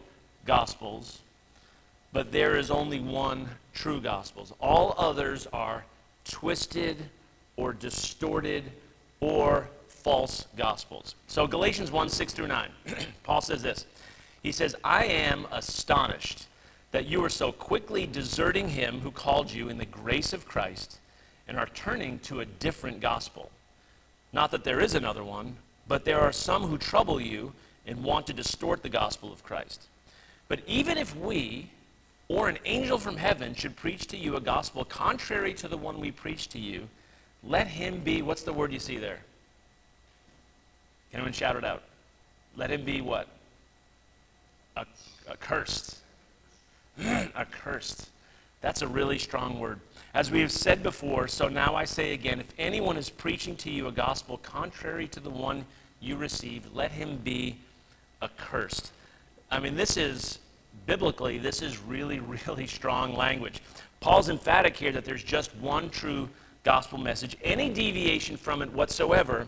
gospels, 0.46 1.18
but 2.12 2.30
there 2.30 2.56
is 2.56 2.70
only 2.70 3.00
one 3.00 3.48
true 3.74 4.00
gospel. 4.00 4.46
All 4.60 4.94
others 4.96 5.48
are 5.52 5.84
twisted 6.24 6.96
or 7.56 7.72
distorted 7.72 8.70
or 9.18 9.68
false 9.88 10.46
gospels. 10.56 11.16
So 11.26 11.48
Galatians 11.48 11.90
1 11.90 12.08
6 12.08 12.32
through 12.32 12.46
9, 12.46 12.70
Paul 13.24 13.40
says 13.40 13.62
this. 13.62 13.86
He 14.44 14.52
says, 14.52 14.76
I 14.84 15.06
am 15.06 15.48
astonished 15.50 16.46
that 16.92 17.06
you 17.06 17.24
are 17.24 17.30
so 17.30 17.50
quickly 17.50 18.06
deserting 18.06 18.68
him 18.68 19.00
who 19.00 19.10
called 19.10 19.50
you 19.50 19.68
in 19.68 19.78
the 19.78 19.86
grace 19.86 20.32
of 20.32 20.46
Christ 20.46 21.00
and 21.48 21.58
are 21.58 21.66
turning 21.66 22.20
to 22.20 22.38
a 22.38 22.44
different 22.46 23.00
gospel. 23.00 23.50
Not 24.32 24.52
that 24.52 24.62
there 24.62 24.80
is 24.80 24.94
another 24.94 25.24
one, 25.24 25.56
but 25.92 26.06
there 26.06 26.20
are 26.20 26.32
some 26.32 26.62
who 26.62 26.78
trouble 26.78 27.20
you 27.20 27.52
and 27.86 28.02
want 28.02 28.26
to 28.26 28.32
distort 28.32 28.82
the 28.82 28.88
gospel 28.88 29.30
of 29.30 29.44
Christ. 29.44 29.88
But 30.48 30.60
even 30.66 30.96
if 30.96 31.14
we 31.14 31.68
or 32.28 32.48
an 32.48 32.56
angel 32.64 32.96
from 32.96 33.18
heaven 33.18 33.54
should 33.54 33.76
preach 33.76 34.06
to 34.06 34.16
you 34.16 34.34
a 34.34 34.40
gospel 34.40 34.86
contrary 34.86 35.52
to 35.52 35.68
the 35.68 35.76
one 35.76 36.00
we 36.00 36.10
preach 36.10 36.48
to 36.48 36.58
you, 36.58 36.88
let 37.44 37.66
him 37.66 38.00
be, 38.00 38.22
what's 38.22 38.42
the 38.42 38.54
word 38.54 38.72
you 38.72 38.78
see 38.78 38.96
there? 38.96 39.18
Can 41.10 41.18
anyone 41.20 41.34
shout 41.34 41.56
it 41.56 41.64
out? 41.64 41.82
Let 42.56 42.70
him 42.70 42.86
be 42.86 43.02
what? 43.02 43.28
accursed. 45.28 45.98
accursed. 46.98 48.08
That's 48.62 48.80
a 48.80 48.88
really 48.88 49.18
strong 49.18 49.60
word. 49.60 49.78
As 50.14 50.30
we 50.30 50.40
have 50.40 50.52
said 50.52 50.82
before, 50.82 51.28
so 51.28 51.48
now 51.48 51.74
I 51.74 51.84
say 51.84 52.14
again 52.14 52.40
if 52.40 52.54
anyone 52.56 52.96
is 52.96 53.10
preaching 53.10 53.56
to 53.56 53.70
you 53.70 53.88
a 53.88 53.92
gospel 53.92 54.38
contrary 54.38 55.06
to 55.08 55.20
the 55.20 55.28
one 55.28 55.66
you 56.02 56.16
received, 56.16 56.74
let 56.74 56.90
him 56.92 57.18
be 57.18 57.56
accursed. 58.20 58.92
I 59.50 59.60
mean, 59.60 59.76
this 59.76 59.96
is, 59.96 60.38
biblically, 60.86 61.38
this 61.38 61.62
is 61.62 61.78
really, 61.78 62.20
really 62.46 62.66
strong 62.66 63.14
language. 63.14 63.60
Paul's 64.00 64.28
emphatic 64.28 64.76
here 64.76 64.92
that 64.92 65.04
there's 65.04 65.22
just 65.22 65.54
one 65.56 65.88
true 65.88 66.28
gospel 66.64 66.98
message. 66.98 67.36
Any 67.42 67.68
deviation 67.68 68.36
from 68.36 68.62
it 68.62 68.72
whatsoever 68.72 69.46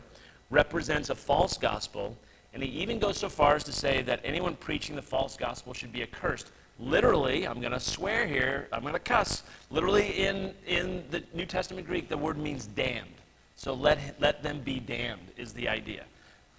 represents 0.50 1.10
a 1.10 1.14
false 1.14 1.56
gospel, 1.58 2.16
and 2.52 2.62
he 2.62 2.68
even 2.68 2.98
goes 2.98 3.18
so 3.18 3.28
far 3.28 3.56
as 3.56 3.64
to 3.64 3.72
say 3.72 4.02
that 4.02 4.20
anyone 4.24 4.54
preaching 4.56 4.94
the 4.94 5.02
false 5.02 5.36
gospel 5.36 5.74
should 5.74 5.92
be 5.92 6.02
accursed. 6.02 6.52
Literally, 6.78 7.46
I'm 7.46 7.60
going 7.60 7.72
to 7.72 7.80
swear 7.80 8.26
here, 8.26 8.68
I'm 8.72 8.82
going 8.82 8.94
to 8.94 9.00
cuss. 9.00 9.44
Literally, 9.70 10.08
in, 10.26 10.54
in 10.66 11.04
the 11.10 11.22
New 11.32 11.46
Testament 11.46 11.86
Greek, 11.86 12.08
the 12.08 12.18
word 12.18 12.36
means 12.36 12.66
damned. 12.66 13.08
So 13.56 13.74
let, 13.74 14.20
let 14.20 14.42
them 14.42 14.60
be 14.60 14.80
damned, 14.80 15.30
is 15.36 15.52
the 15.52 15.68
idea. 15.68 16.04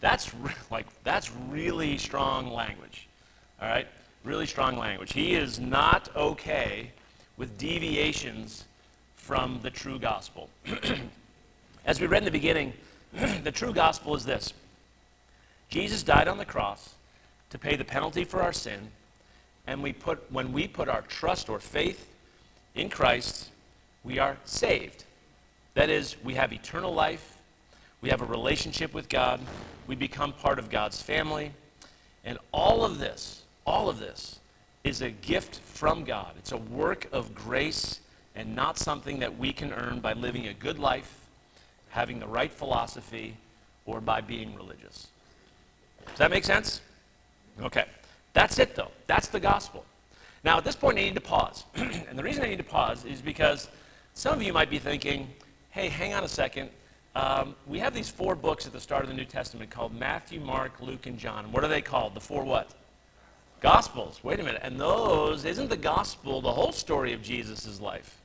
That's, 0.01 0.33
re- 0.33 0.51
like, 0.71 0.87
that's 1.03 1.31
really 1.49 1.97
strong 1.97 2.51
language. 2.51 3.07
All 3.61 3.67
right? 3.67 3.87
Really 4.23 4.45
strong 4.45 4.77
language. 4.77 5.13
He 5.13 5.35
is 5.35 5.59
not 5.59 6.09
okay 6.15 6.91
with 7.37 7.57
deviations 7.57 8.65
from 9.15 9.59
the 9.61 9.69
true 9.69 9.99
gospel. 9.99 10.49
As 11.85 11.99
we 11.99 12.07
read 12.07 12.19
in 12.19 12.25
the 12.25 12.31
beginning, 12.31 12.73
the 13.43 13.51
true 13.51 13.73
gospel 13.73 14.15
is 14.15 14.25
this 14.25 14.53
Jesus 15.69 16.03
died 16.03 16.27
on 16.27 16.37
the 16.37 16.45
cross 16.45 16.95
to 17.49 17.57
pay 17.57 17.75
the 17.75 17.85
penalty 17.85 18.23
for 18.23 18.41
our 18.41 18.53
sin 18.53 18.89
and 19.67 19.81
we 19.81 19.93
put, 19.93 20.31
when 20.31 20.53
we 20.53 20.67
put 20.67 20.89
our 20.89 21.01
trust 21.03 21.49
or 21.49 21.59
faith 21.59 22.07
in 22.75 22.89
Christ, 22.89 23.49
we 24.03 24.19
are 24.19 24.37
saved. 24.45 25.05
That 25.73 25.89
is, 25.89 26.15
we 26.23 26.35
have 26.35 26.53
eternal 26.53 26.93
life, 26.93 27.34
we 28.01 28.09
have 28.09 28.21
a 28.21 28.25
relationship 28.25 28.93
with 28.93 29.09
God, 29.09 29.39
we 29.87 29.95
become 29.95 30.33
part 30.33 30.59
of 30.59 30.69
God's 30.69 31.01
family. 31.01 31.51
And 32.23 32.37
all 32.51 32.83
of 32.83 32.99
this, 32.99 33.43
all 33.65 33.89
of 33.89 33.99
this, 33.99 34.39
is 34.83 35.01
a 35.01 35.09
gift 35.09 35.59
from 35.59 36.03
God. 36.03 36.33
It's 36.37 36.51
a 36.51 36.57
work 36.57 37.07
of 37.11 37.33
grace 37.33 37.99
and 38.35 38.55
not 38.55 38.77
something 38.77 39.19
that 39.19 39.37
we 39.37 39.53
can 39.53 39.71
earn 39.73 39.99
by 39.99 40.13
living 40.13 40.47
a 40.47 40.53
good 40.53 40.77
life, 40.77 41.27
having 41.89 42.19
the 42.19 42.27
right 42.27 42.51
philosophy, 42.51 43.37
or 43.85 44.01
by 44.01 44.21
being 44.21 44.55
religious. 44.55 45.07
Does 46.07 46.17
that 46.17 46.31
make 46.31 46.43
sense? 46.43 46.81
Okay. 47.61 47.85
That's 48.33 48.59
it, 48.59 48.75
though. 48.75 48.91
That's 49.07 49.27
the 49.27 49.39
gospel. 49.39 49.85
Now, 50.43 50.57
at 50.57 50.65
this 50.65 50.75
point, 50.75 50.97
I 50.97 51.01
need 51.01 51.15
to 51.15 51.21
pause. 51.21 51.63
and 51.75 52.17
the 52.17 52.23
reason 52.23 52.43
I 52.43 52.47
need 52.47 52.57
to 52.57 52.63
pause 52.63 53.05
is 53.05 53.21
because 53.21 53.69
some 54.13 54.33
of 54.33 54.43
you 54.43 54.53
might 54.53 54.69
be 54.69 54.77
thinking, 54.77 55.27
hey, 55.71 55.89
hang 55.89 56.13
on 56.13 56.23
a 56.23 56.27
second. 56.27 56.69
Um, 57.15 57.55
we 57.65 57.79
have 57.79 57.93
these 57.93 58.09
four 58.09 58.35
books 58.35 58.67
at 58.67 58.73
the 58.73 58.79
start 58.79 59.03
of 59.03 59.09
the 59.09 59.15
New 59.15 59.25
Testament 59.25 59.69
called 59.69 59.97
Matthew, 59.97 60.41
Mark, 60.41 60.81
Luke, 60.81 61.05
and 61.05 61.17
John. 61.17 61.51
what 61.51 61.63
are 61.63 61.69
they 61.69 61.81
called? 61.81 62.13
The 62.13 62.19
four 62.19 62.43
what? 62.43 62.73
Gospels. 63.61 64.19
Wait 64.21 64.39
a 64.39 64.43
minute. 64.43 64.61
And 64.63 64.79
those, 64.79 65.45
isn't 65.45 65.69
the 65.69 65.77
gospel 65.77 66.41
the 66.41 66.51
whole 66.51 66.73
story 66.73 67.13
of 67.13 67.21
Jesus' 67.21 67.79
life? 67.79 68.17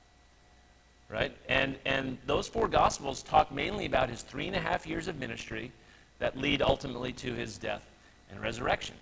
Right? 1.09 1.33
And, 1.49 1.77
and 1.85 2.19
those 2.27 2.49
four 2.49 2.67
gospels 2.67 3.23
talk 3.23 3.53
mainly 3.53 3.87
about 3.87 4.11
his 4.11 4.23
three 4.23 4.49
and 4.49 4.57
a 4.57 4.61
half 4.61 4.87
years 4.87 5.07
of 5.07 5.19
ministry 5.19 5.71
that 6.19 6.37
lead 6.37 6.61
ultimately 6.61 7.13
to 7.15 7.33
his 7.33 7.59
death 7.59 7.85
and 8.31 8.41
resurrection. 8.41 8.97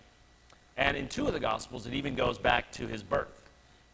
And 0.77 0.97
in 0.97 1.09
two 1.09 1.27
of 1.27 1.33
the 1.33 1.41
Gospels, 1.41 1.87
it 1.87 1.93
even 1.93 2.15
goes 2.15 2.39
back 2.39 2.71
to 2.73 2.87
his 2.87 3.03
birth, 3.03 3.51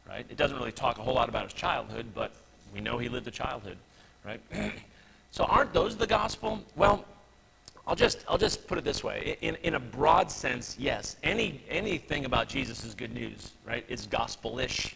right? 0.06 0.26
It 0.28 0.36
doesn't 0.36 0.56
really 0.56 0.70
talk 0.70 0.98
a 0.98 1.02
whole 1.02 1.14
lot 1.14 1.30
about 1.30 1.44
his 1.44 1.54
childhood, 1.54 2.06
but 2.14 2.32
we 2.74 2.80
know 2.80 2.98
he 2.98 3.08
lived 3.08 3.26
a 3.26 3.30
childhood, 3.30 3.78
right? 4.24 4.40
so 5.34 5.42
aren't 5.46 5.72
those 5.72 5.96
the 5.96 6.06
gospel? 6.06 6.62
Well, 6.76 7.04
I'll 7.88 7.96
just, 7.96 8.24
I'll 8.28 8.38
just 8.38 8.68
put 8.68 8.78
it 8.78 8.84
this 8.84 9.02
way. 9.02 9.36
In, 9.40 9.56
in 9.64 9.74
a 9.74 9.80
broad 9.80 10.30
sense, 10.30 10.76
yes, 10.78 11.16
any, 11.24 11.60
anything 11.68 12.24
about 12.24 12.46
Jesus 12.46 12.84
is 12.84 12.94
good 12.94 13.12
news, 13.12 13.50
right? 13.66 13.84
It's 13.88 14.06
gospel-ish, 14.06 14.94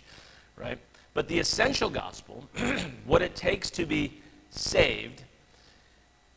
right? 0.54 0.78
But 1.12 1.26
the 1.26 1.40
essential 1.40 1.90
gospel, 1.90 2.48
what 3.04 3.20
it 3.20 3.34
takes 3.34 3.68
to 3.70 3.84
be 3.84 4.20
saved, 4.50 5.24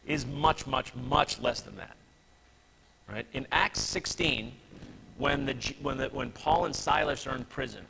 is 0.07 0.25
much, 0.25 0.65
much, 0.65 0.95
much 0.95 1.39
less 1.39 1.61
than 1.61 1.75
that, 1.75 1.95
right? 3.07 3.27
In 3.33 3.45
Acts 3.51 3.81
16, 3.81 4.51
when, 5.19 5.45
the, 5.45 5.75
when, 5.79 5.99
the, 5.99 6.07
when 6.07 6.31
Paul 6.31 6.65
and 6.65 6.75
Silas 6.75 7.27
are 7.27 7.35
in 7.35 7.43
prison 7.45 7.85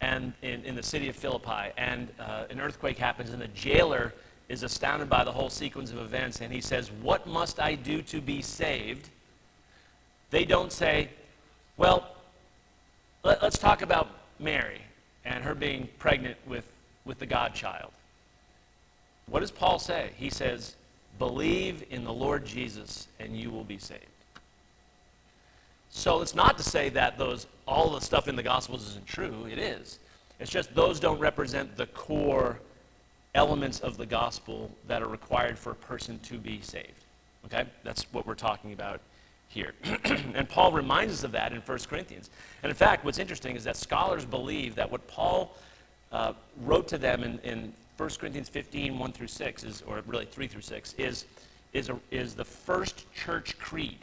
and 0.00 0.34
in, 0.40 0.62
in 0.62 0.76
the 0.76 0.84
city 0.84 1.08
of 1.08 1.16
Philippi, 1.16 1.72
and 1.76 2.06
uh, 2.20 2.44
an 2.48 2.60
earthquake 2.60 2.96
happens, 2.96 3.30
and 3.30 3.42
the 3.42 3.48
jailer 3.48 4.14
is 4.48 4.62
astounded 4.62 5.10
by 5.10 5.24
the 5.24 5.32
whole 5.32 5.50
sequence 5.50 5.90
of 5.90 5.98
events, 5.98 6.40
and 6.40 6.52
he 6.52 6.60
says, 6.60 6.90
What 6.90 7.26
must 7.26 7.60
I 7.60 7.74
do 7.74 8.02
to 8.02 8.20
be 8.20 8.40
saved? 8.42 9.08
They 10.30 10.44
don't 10.44 10.72
say, 10.72 11.10
Well, 11.76 12.08
let, 13.24 13.42
us 13.42 13.58
talk 13.58 13.82
about 13.82 14.08
Mary 14.38 14.80
and 15.24 15.44
her 15.44 15.54
being 15.54 15.88
pregnant 15.98 16.36
with, 16.46 16.66
with 17.04 17.18
the 17.18 17.26
Godchild. 17.26 17.92
What 19.26 19.40
does 19.40 19.50
Paul 19.50 19.78
say? 19.78 20.10
He 20.16 20.30
says, 20.30 20.76
Believe 21.18 21.84
in 21.90 22.04
the 22.04 22.12
Lord 22.12 22.46
Jesus, 22.46 23.08
and 23.20 23.36
you 23.36 23.50
will 23.50 23.64
be 23.64 23.78
saved. 23.78 24.04
So 25.90 26.22
it's 26.22 26.34
not 26.34 26.56
to 26.58 26.62
say 26.62 26.88
that 26.90 27.18
those 27.18 27.46
all 27.66 27.90
the 27.90 28.00
stuff 28.00 28.28
in 28.28 28.36
the 28.36 28.42
Gospels 28.42 28.88
isn't 28.88 29.06
true. 29.06 29.46
It 29.50 29.58
is. 29.58 29.98
It's 30.40 30.50
just 30.50 30.74
those 30.74 31.00
don't 31.00 31.18
represent 31.18 31.76
the 31.76 31.86
core 31.86 32.60
elements 33.34 33.80
of 33.80 33.96
the 33.96 34.06
gospel 34.06 34.70
that 34.86 35.02
are 35.02 35.08
required 35.08 35.58
for 35.58 35.70
a 35.72 35.76
person 35.76 36.18
to 36.20 36.38
be 36.38 36.60
saved. 36.60 37.04
Okay? 37.44 37.64
That's 37.84 38.04
what 38.12 38.26
we're 38.26 38.34
talking 38.34 38.72
about 38.72 39.00
here. 39.48 39.74
and 40.34 40.48
Paul 40.48 40.72
reminds 40.72 41.12
us 41.12 41.24
of 41.24 41.32
that 41.32 41.52
in 41.52 41.60
1 41.60 41.78
Corinthians. 41.88 42.30
And 42.62 42.70
in 42.70 42.76
fact, 42.76 43.04
what's 43.04 43.18
interesting 43.18 43.56
is 43.56 43.64
that 43.64 43.76
scholars 43.76 44.24
believe 44.24 44.74
that 44.74 44.90
what 44.90 45.06
Paul 45.08 45.54
uh, 46.12 46.32
wrote 46.62 46.88
to 46.88 46.98
them 46.98 47.22
in, 47.22 47.38
in 47.40 47.72
1 47.96 48.10
Corinthians 48.18 48.48
15, 48.48 48.98
1 48.98 49.12
through 49.12 49.26
6, 49.26 49.64
is, 49.64 49.82
or 49.86 50.02
really 50.06 50.26
3 50.26 50.46
through 50.46 50.62
6, 50.62 50.94
is, 50.98 51.24
is, 51.72 51.88
a, 51.88 51.98
is 52.10 52.34
the 52.34 52.44
first 52.44 53.12
church 53.14 53.58
creed. 53.58 53.98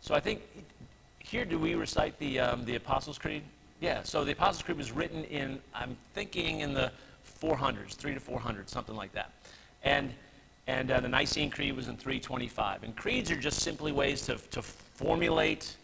So 0.00 0.14
I 0.14 0.20
think 0.20 0.42
here, 1.18 1.44
do 1.44 1.58
we 1.58 1.74
recite 1.74 2.18
the, 2.18 2.38
um, 2.38 2.64
the 2.66 2.76
Apostles' 2.76 3.18
Creed? 3.18 3.42
Yeah, 3.80 4.02
so 4.02 4.24
the 4.24 4.32
Apostles' 4.32 4.62
Creed 4.62 4.76
was 4.76 4.92
written 4.92 5.24
in, 5.24 5.58
I'm 5.74 5.96
thinking 6.12 6.60
in 6.60 6.74
the 6.74 6.92
400s, 7.44 7.94
3 7.94 8.14
to 8.14 8.20
400, 8.20 8.68
something 8.68 8.96
like 8.96 9.12
that. 9.12 9.30
And, 9.82 10.12
and 10.66 10.90
uh, 10.90 11.00
the 11.00 11.08
Nicene 11.08 11.50
Creed 11.50 11.76
was 11.76 11.88
in 11.88 11.96
325. 11.96 12.84
And 12.84 12.96
creeds 12.96 13.30
are 13.30 13.36
just 13.36 13.60
simply 13.60 13.92
ways 13.92 14.22
to, 14.26 14.36
to 14.36 14.62
formulate 14.62 15.76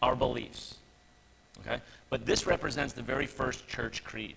our 0.00 0.14
beliefs. 0.14 0.76
Okay? 1.60 1.80
But 2.10 2.24
this 2.24 2.46
represents 2.46 2.92
the 2.92 3.02
very 3.02 3.26
first 3.26 3.66
church 3.66 4.04
creed. 4.04 4.36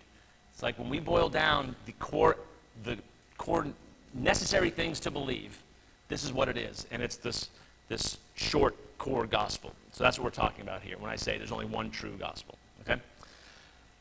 It's 0.54 0.64
like 0.64 0.78
when 0.80 0.90
we 0.90 1.00
boil 1.00 1.30
down 1.30 1.76
the 1.86 1.92
core, 1.94 2.38
the 2.84 2.98
core 3.38 3.68
necessary 4.14 4.70
things 4.72 5.00
to 5.02 5.12
believe, 5.12 5.62
this 6.08 6.24
is 6.24 6.34
what 6.34 6.50
it 6.50 6.58
is. 6.58 6.88
And 6.92 7.02
it's 7.02 7.16
this, 7.16 7.50
this 7.90 8.18
short 8.36 8.76
core 8.98 9.28
gospel. 9.28 9.72
So 9.92 10.04
that's 10.04 10.18
what 10.18 10.26
we're 10.26 10.32
talking 10.32 10.62
about 10.62 10.82
here 10.82 10.98
when 10.98 11.12
I 11.12 11.16
say 11.16 11.38
there's 11.38 11.52
only 11.52 11.66
one 11.66 11.92
true 11.92 12.16
gospel. 12.18 12.58
Okay? 12.82 13.00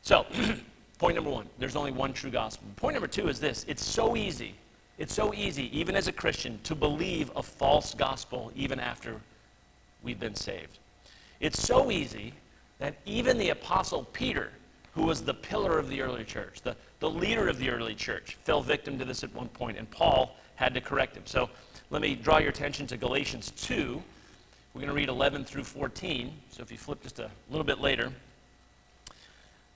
So, 0.01 0.25
point 1.01 1.15
number 1.15 1.31
one 1.31 1.47
there's 1.57 1.75
only 1.75 1.91
one 1.91 2.13
true 2.13 2.29
gospel. 2.29 2.67
Point 2.75 2.93
number 2.93 3.07
two 3.07 3.27
is 3.27 3.39
this 3.39 3.65
it's 3.67 3.83
so 3.83 4.15
easy, 4.15 4.53
it's 4.99 5.13
so 5.13 5.33
easy, 5.33 5.75
even 5.77 5.95
as 5.95 6.07
a 6.07 6.11
Christian, 6.11 6.59
to 6.63 6.75
believe 6.75 7.31
a 7.35 7.41
false 7.41 7.95
gospel 7.95 8.51
even 8.55 8.79
after 8.79 9.19
we've 10.03 10.19
been 10.19 10.35
saved. 10.35 10.77
It's 11.39 11.59
so 11.59 11.89
easy 11.89 12.33
that 12.77 12.97
even 13.07 13.39
the 13.39 13.49
Apostle 13.49 14.03
Peter, 14.13 14.51
who 14.93 15.01
was 15.01 15.23
the 15.23 15.33
pillar 15.33 15.79
of 15.79 15.89
the 15.89 16.01
early 16.01 16.23
church, 16.23 16.61
the, 16.61 16.75
the 16.99 17.09
leader 17.09 17.47
of 17.47 17.57
the 17.57 17.71
early 17.71 17.95
church, 17.95 18.37
fell 18.43 18.61
victim 18.61 18.99
to 18.99 19.05
this 19.05 19.23
at 19.23 19.33
one 19.33 19.49
point, 19.49 19.79
and 19.79 19.89
Paul 19.89 20.35
had 20.53 20.71
to 20.75 20.81
correct 20.81 21.17
him. 21.17 21.23
So 21.25 21.49
let 21.89 22.03
me 22.03 22.13
draw 22.13 22.37
your 22.37 22.49
attention 22.49 22.85
to 22.87 22.97
Galatians 22.97 23.53
2. 23.57 23.99
We're 24.75 24.81
going 24.81 24.87
to 24.87 24.93
read 24.93 25.09
11 25.09 25.45
through 25.45 25.63
14. 25.63 26.31
So 26.51 26.61
if 26.61 26.71
you 26.71 26.77
flip 26.77 27.01
just 27.01 27.17
a 27.17 27.31
little 27.49 27.65
bit 27.65 27.79
later, 27.79 28.11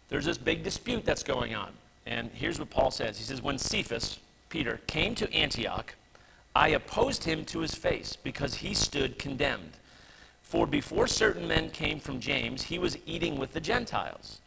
there's 0.10 0.26
this 0.26 0.38
big 0.38 0.64
dispute 0.64 1.06
that's 1.06 1.24
going 1.24 1.56
on. 1.56 1.74
And 2.06 2.30
here's 2.34 2.60
what 2.60 2.70
Paul 2.70 2.92
says 2.92 3.18
He 3.18 3.24
says, 3.24 3.42
When 3.42 3.58
Cephas, 3.58 4.20
Peter, 4.50 4.80
came 4.88 5.16
to 5.16 5.32
Antioch, 5.34 5.96
I 6.56 6.70
opposed 6.70 7.24
him 7.26 7.44
to 7.46 7.60
his 7.60 7.76
face 7.76 8.16
because 8.16 8.56
he 8.56 8.74
stood 8.74 9.20
condemned. 9.20 9.74
For 10.42 10.66
before 10.66 11.08
certain 11.08 11.48
men 11.48 11.70
came 11.72 12.00
from 12.00 12.20
James, 12.20 12.64
he 12.64 12.80
was 12.80 12.98
eating 13.06 13.38
with 13.38 13.54
the 13.54 13.60
Gentiles. 13.60 14.40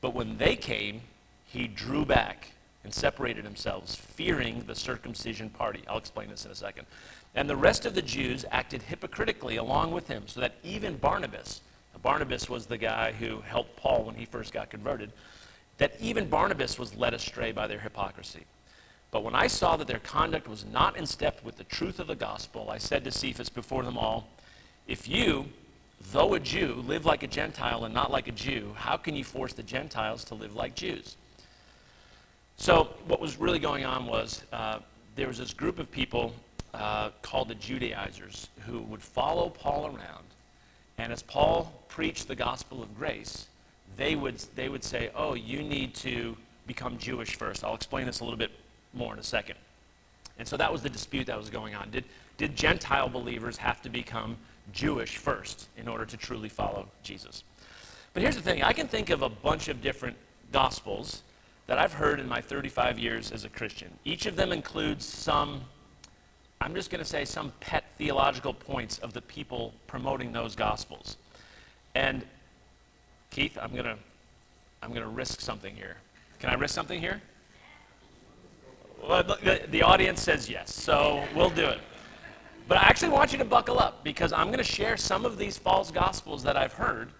But 0.00 0.14
when 0.14 0.38
they 0.38 0.56
came, 0.56 1.02
he 1.44 1.68
drew 1.68 2.04
back 2.04 2.48
and 2.82 2.92
separated 2.92 3.44
himself, 3.44 3.94
fearing 3.94 4.64
the 4.66 4.74
circumcision 4.74 5.48
party. 5.48 5.82
I'll 5.88 5.98
explain 5.98 6.28
this 6.28 6.44
in 6.44 6.50
a 6.50 6.54
second. 6.54 6.86
And 7.34 7.48
the 7.48 7.56
rest 7.56 7.86
of 7.86 7.94
the 7.94 8.02
Jews 8.02 8.44
acted 8.50 8.82
hypocritically 8.82 9.56
along 9.56 9.92
with 9.92 10.08
him, 10.08 10.24
so 10.26 10.40
that 10.40 10.54
even 10.62 10.96
Barnabas, 10.96 11.60
Barnabas 12.04 12.50
was 12.50 12.66
the 12.66 12.76
guy 12.76 13.12
who 13.12 13.40
helped 13.40 13.76
Paul 13.76 14.04
when 14.04 14.14
he 14.14 14.26
first 14.26 14.52
got 14.52 14.68
converted, 14.68 15.10
that 15.78 15.94
even 15.98 16.28
Barnabas 16.28 16.78
was 16.78 16.94
led 16.94 17.14
astray 17.14 17.50
by 17.50 17.66
their 17.66 17.80
hypocrisy. 17.80 18.44
But 19.10 19.24
when 19.24 19.34
I 19.34 19.46
saw 19.46 19.76
that 19.78 19.88
their 19.88 20.00
conduct 20.00 20.46
was 20.46 20.66
not 20.66 20.98
in 20.98 21.06
step 21.06 21.42
with 21.42 21.56
the 21.56 21.64
truth 21.64 21.98
of 21.98 22.06
the 22.06 22.14
gospel, 22.14 22.68
I 22.68 22.76
said 22.76 23.04
to 23.04 23.10
Cephas 23.10 23.48
before 23.48 23.82
them 23.82 23.96
all, 23.96 24.28
If 24.86 25.08
you, 25.08 25.46
though 26.12 26.34
a 26.34 26.40
Jew, 26.40 26.84
live 26.86 27.06
like 27.06 27.22
a 27.22 27.26
Gentile 27.26 27.86
and 27.86 27.94
not 27.94 28.10
like 28.10 28.28
a 28.28 28.32
Jew, 28.32 28.74
how 28.76 28.98
can 28.98 29.16
you 29.16 29.24
force 29.24 29.54
the 29.54 29.62
Gentiles 29.62 30.24
to 30.24 30.34
live 30.34 30.54
like 30.54 30.74
Jews? 30.74 31.16
So, 32.58 32.90
what 33.06 33.18
was 33.18 33.38
really 33.38 33.58
going 33.58 33.86
on 33.86 34.04
was 34.04 34.42
uh, 34.52 34.80
there 35.16 35.26
was 35.26 35.38
this 35.38 35.54
group 35.54 35.78
of 35.78 35.90
people 35.90 36.34
uh, 36.74 37.10
called 37.22 37.48
the 37.48 37.54
Judaizers 37.54 38.50
who 38.66 38.82
would 38.82 39.02
follow 39.02 39.48
Paul 39.48 39.86
around. 39.86 40.33
And 40.98 41.12
as 41.12 41.22
Paul 41.22 41.72
preached 41.88 42.28
the 42.28 42.36
gospel 42.36 42.82
of 42.82 42.96
grace, 42.96 43.46
they 43.96 44.16
would, 44.16 44.38
they 44.54 44.68
would 44.68 44.84
say, 44.84 45.10
Oh, 45.14 45.34
you 45.34 45.62
need 45.62 45.94
to 45.96 46.36
become 46.66 46.98
Jewish 46.98 47.36
first. 47.36 47.64
I'll 47.64 47.74
explain 47.74 48.06
this 48.06 48.20
a 48.20 48.24
little 48.24 48.38
bit 48.38 48.50
more 48.92 49.12
in 49.12 49.18
a 49.18 49.24
second. 49.24 49.56
And 50.38 50.46
so 50.46 50.56
that 50.56 50.72
was 50.72 50.82
the 50.82 50.90
dispute 50.90 51.26
that 51.26 51.38
was 51.38 51.50
going 51.50 51.74
on. 51.74 51.90
Did, 51.90 52.04
did 52.38 52.56
Gentile 52.56 53.08
believers 53.08 53.56
have 53.58 53.82
to 53.82 53.88
become 53.88 54.36
Jewish 54.72 55.16
first 55.16 55.68
in 55.76 55.86
order 55.88 56.04
to 56.06 56.16
truly 56.16 56.48
follow 56.48 56.88
Jesus? 57.02 57.44
But 58.12 58.22
here's 58.22 58.36
the 58.36 58.42
thing 58.42 58.62
I 58.62 58.72
can 58.72 58.88
think 58.88 59.10
of 59.10 59.22
a 59.22 59.28
bunch 59.28 59.68
of 59.68 59.82
different 59.82 60.16
gospels 60.52 61.22
that 61.66 61.78
I've 61.78 61.94
heard 61.94 62.20
in 62.20 62.28
my 62.28 62.40
35 62.40 62.98
years 62.98 63.32
as 63.32 63.44
a 63.44 63.48
Christian. 63.48 63.90
Each 64.04 64.26
of 64.26 64.36
them 64.36 64.52
includes 64.52 65.04
some, 65.04 65.62
I'm 66.64 66.74
just 66.74 66.90
going 66.90 67.04
to 67.04 67.08
say, 67.08 67.26
some 67.26 67.52
pet 67.60 67.84
theological 67.98 68.54
points 68.54 68.98
of 69.00 69.12
the 69.12 69.20
people 69.20 69.74
promoting 69.86 70.32
those 70.32 70.56
gospels. 70.56 71.18
And 71.94 72.24
Keith, 73.30 73.58
I'm 73.60 73.72
going 73.72 73.84
to 73.84 73.96
I'm 74.82 74.88
going 74.88 75.02
to 75.02 75.08
risk 75.08 75.42
something 75.42 75.76
here. 75.76 75.96
Can 76.40 76.48
I 76.48 76.54
risk 76.54 76.74
something 76.74 76.98
here? 76.98 77.20
Well, 79.06 79.22
the, 79.22 79.62
the 79.70 79.82
audience 79.82 80.22
says 80.22 80.48
yes, 80.48 80.74
so 80.74 81.22
we'll 81.34 81.50
do 81.50 81.66
it. 81.66 81.80
But 82.66 82.78
I 82.78 82.82
actually 82.84 83.10
want 83.10 83.32
you 83.32 83.38
to 83.38 83.44
buckle 83.44 83.78
up 83.78 84.02
because 84.02 84.32
I'm 84.32 84.46
going 84.46 84.58
to 84.58 84.64
share 84.64 84.96
some 84.96 85.26
of 85.26 85.36
these 85.36 85.58
false 85.58 85.90
gospels 85.90 86.42
that 86.44 86.56
I've 86.56 86.72
heard 86.72 87.10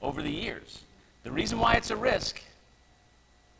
over 0.00 0.22
the 0.22 0.30
years. 0.30 0.84
The 1.24 1.32
reason 1.32 1.58
why 1.58 1.74
it's 1.74 1.90
a 1.90 1.96
risk 1.96 2.40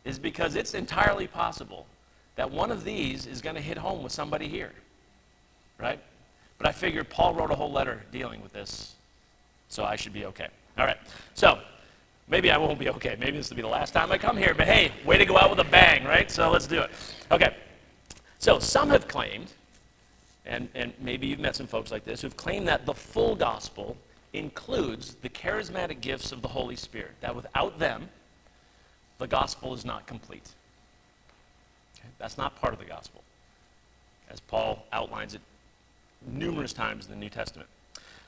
is 0.04 0.20
because 0.20 0.54
it's 0.54 0.74
entirely 0.74 1.26
possible 1.26 1.86
that 2.36 2.48
one 2.48 2.70
of 2.70 2.84
these 2.84 3.26
is 3.26 3.42
going 3.42 3.56
to 3.56 3.62
hit 3.62 3.78
home 3.78 4.04
with 4.04 4.12
somebody 4.12 4.46
here. 4.46 4.72
Right? 5.82 5.98
But 6.58 6.68
I 6.68 6.72
figured 6.72 7.10
Paul 7.10 7.34
wrote 7.34 7.50
a 7.50 7.56
whole 7.56 7.72
letter 7.72 8.02
dealing 8.12 8.40
with 8.40 8.52
this, 8.52 8.94
so 9.68 9.82
I 9.82 9.96
should 9.96 10.12
be 10.12 10.26
okay. 10.26 10.46
All 10.78 10.86
right. 10.86 10.96
So, 11.34 11.58
maybe 12.28 12.52
I 12.52 12.56
won't 12.56 12.78
be 12.78 12.88
okay. 12.90 13.16
Maybe 13.18 13.36
this 13.36 13.50
will 13.50 13.56
be 13.56 13.62
the 13.62 13.68
last 13.68 13.92
time 13.92 14.12
I 14.12 14.16
come 14.18 14.36
here, 14.36 14.54
but 14.54 14.68
hey, 14.68 14.92
way 15.04 15.18
to 15.18 15.26
go 15.26 15.36
out 15.36 15.50
with 15.50 15.58
a 15.58 15.68
bang, 15.68 16.04
right? 16.04 16.30
So, 16.30 16.52
let's 16.52 16.68
do 16.68 16.80
it. 16.80 16.90
Okay. 17.32 17.56
So, 18.38 18.60
some 18.60 18.90
have 18.90 19.08
claimed, 19.08 19.52
and, 20.46 20.68
and 20.76 20.92
maybe 21.00 21.26
you've 21.26 21.40
met 21.40 21.56
some 21.56 21.66
folks 21.66 21.90
like 21.90 22.04
this, 22.04 22.22
who've 22.22 22.36
claimed 22.36 22.68
that 22.68 22.86
the 22.86 22.94
full 22.94 23.34
gospel 23.34 23.96
includes 24.32 25.16
the 25.16 25.28
charismatic 25.28 26.00
gifts 26.00 26.30
of 26.30 26.42
the 26.42 26.48
Holy 26.48 26.76
Spirit, 26.76 27.12
that 27.22 27.34
without 27.34 27.80
them, 27.80 28.08
the 29.18 29.26
gospel 29.26 29.74
is 29.74 29.84
not 29.84 30.06
complete. 30.06 30.48
Okay? 31.98 32.08
That's 32.18 32.38
not 32.38 32.54
part 32.60 32.72
of 32.72 32.78
the 32.78 32.84
gospel, 32.86 33.22
as 34.30 34.38
Paul 34.38 34.86
outlines 34.92 35.34
it 35.34 35.40
numerous 36.26 36.72
times 36.72 37.06
in 37.06 37.10
the 37.10 37.18
New 37.18 37.28
Testament. 37.28 37.68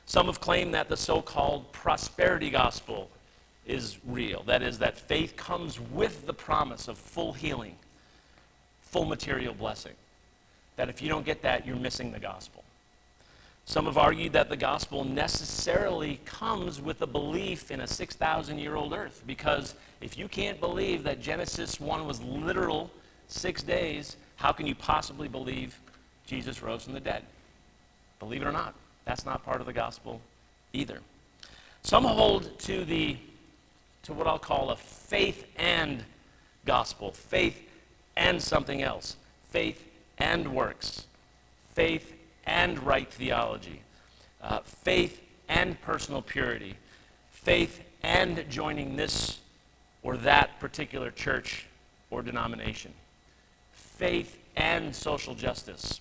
Some 0.06 0.26
have 0.26 0.40
claimed 0.40 0.74
that 0.74 0.88
the 0.88 0.96
so 0.96 1.22
called 1.22 1.72
prosperity 1.72 2.50
gospel 2.50 3.10
is 3.66 3.98
real. 4.06 4.42
That 4.42 4.62
is, 4.62 4.78
that 4.78 4.98
faith 4.98 5.36
comes 5.36 5.80
with 5.80 6.26
the 6.26 6.34
promise 6.34 6.88
of 6.88 6.98
full 6.98 7.32
healing, 7.32 7.76
full 8.82 9.06
material 9.06 9.54
blessing. 9.54 9.94
That 10.76 10.88
if 10.88 11.00
you 11.00 11.08
don't 11.08 11.24
get 11.24 11.42
that, 11.42 11.66
you're 11.66 11.76
missing 11.76 12.12
the 12.12 12.18
gospel. 12.18 12.64
Some 13.66 13.86
have 13.86 13.96
argued 13.96 14.34
that 14.34 14.50
the 14.50 14.56
gospel 14.56 15.04
necessarily 15.04 16.20
comes 16.26 16.82
with 16.82 17.00
a 17.00 17.06
belief 17.06 17.70
in 17.70 17.80
a 17.80 17.86
6,000 17.86 18.58
year 18.58 18.74
old 18.74 18.92
earth, 18.92 19.22
because 19.26 19.74
if 20.02 20.18
you 20.18 20.28
can't 20.28 20.60
believe 20.60 21.02
that 21.04 21.20
Genesis 21.20 21.80
1 21.80 22.06
was 22.06 22.20
literal 22.20 22.90
six 23.28 23.62
days, 23.62 24.18
how 24.36 24.52
can 24.52 24.66
you 24.66 24.74
possibly 24.74 25.28
believe 25.28 25.80
Jesus 26.26 26.62
rose 26.62 26.84
from 26.84 26.92
the 26.92 27.00
dead? 27.00 27.24
Believe 28.24 28.40
it 28.40 28.46
or 28.46 28.52
not, 28.52 28.74
that's 29.04 29.26
not 29.26 29.44
part 29.44 29.60
of 29.60 29.66
the 29.66 29.72
gospel 29.74 30.18
either. 30.72 31.00
Some 31.82 32.04
hold 32.04 32.58
to 32.60 32.82
the 32.86 33.18
to 34.04 34.14
what 34.14 34.26
I'll 34.26 34.38
call 34.38 34.70
a 34.70 34.76
faith 34.76 35.44
and 35.56 36.04
gospel, 36.64 37.12
faith 37.12 37.68
and 38.16 38.42
something 38.42 38.82
else, 38.82 39.16
faith 39.50 39.86
and 40.16 40.54
works, 40.54 41.06
faith 41.74 42.14
and 42.46 42.78
right 42.78 43.10
theology, 43.12 43.82
uh, 44.42 44.60
faith 44.60 45.20
and 45.50 45.78
personal 45.82 46.22
purity, 46.22 46.76
faith 47.30 47.82
and 48.02 48.42
joining 48.48 48.96
this 48.96 49.40
or 50.02 50.16
that 50.16 50.58
particular 50.60 51.10
church 51.10 51.66
or 52.10 52.22
denomination, 52.22 52.94
faith 53.74 54.38
and 54.56 54.96
social 54.96 55.34
justice. 55.34 56.00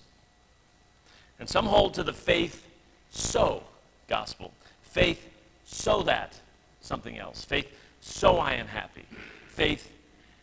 And 1.38 1.48
some 1.48 1.66
hold 1.66 1.94
to 1.94 2.02
the 2.02 2.12
faith 2.12 2.66
so 3.10 3.62
gospel, 4.08 4.52
faith 4.82 5.28
so 5.64 6.02
that 6.02 6.38
something 6.80 7.18
else, 7.18 7.44
faith 7.44 7.70
so 8.00 8.36
I 8.36 8.54
am 8.54 8.66
happy, 8.66 9.04
faith 9.48 9.90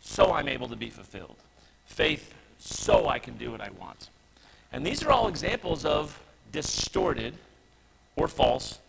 so 0.01 0.34
I'm 0.34 0.47
able 0.47 0.67
to 0.67 0.75
be 0.75 0.89
fulfilled, 0.89 1.38
faith 1.86 2.34
so 2.58 3.08
I 3.08 3.19
can 3.19 3.38
do 3.38 3.51
what 3.51 3.62
I 3.62 3.69
want. 3.80 4.10
And 4.71 4.86
these 4.86 5.04
are 5.04 5.12
all 5.12 5.27
examples 5.27 5.86
of 5.86 6.19
distorted 6.51 7.36
or 8.15 8.27
false 8.27 8.80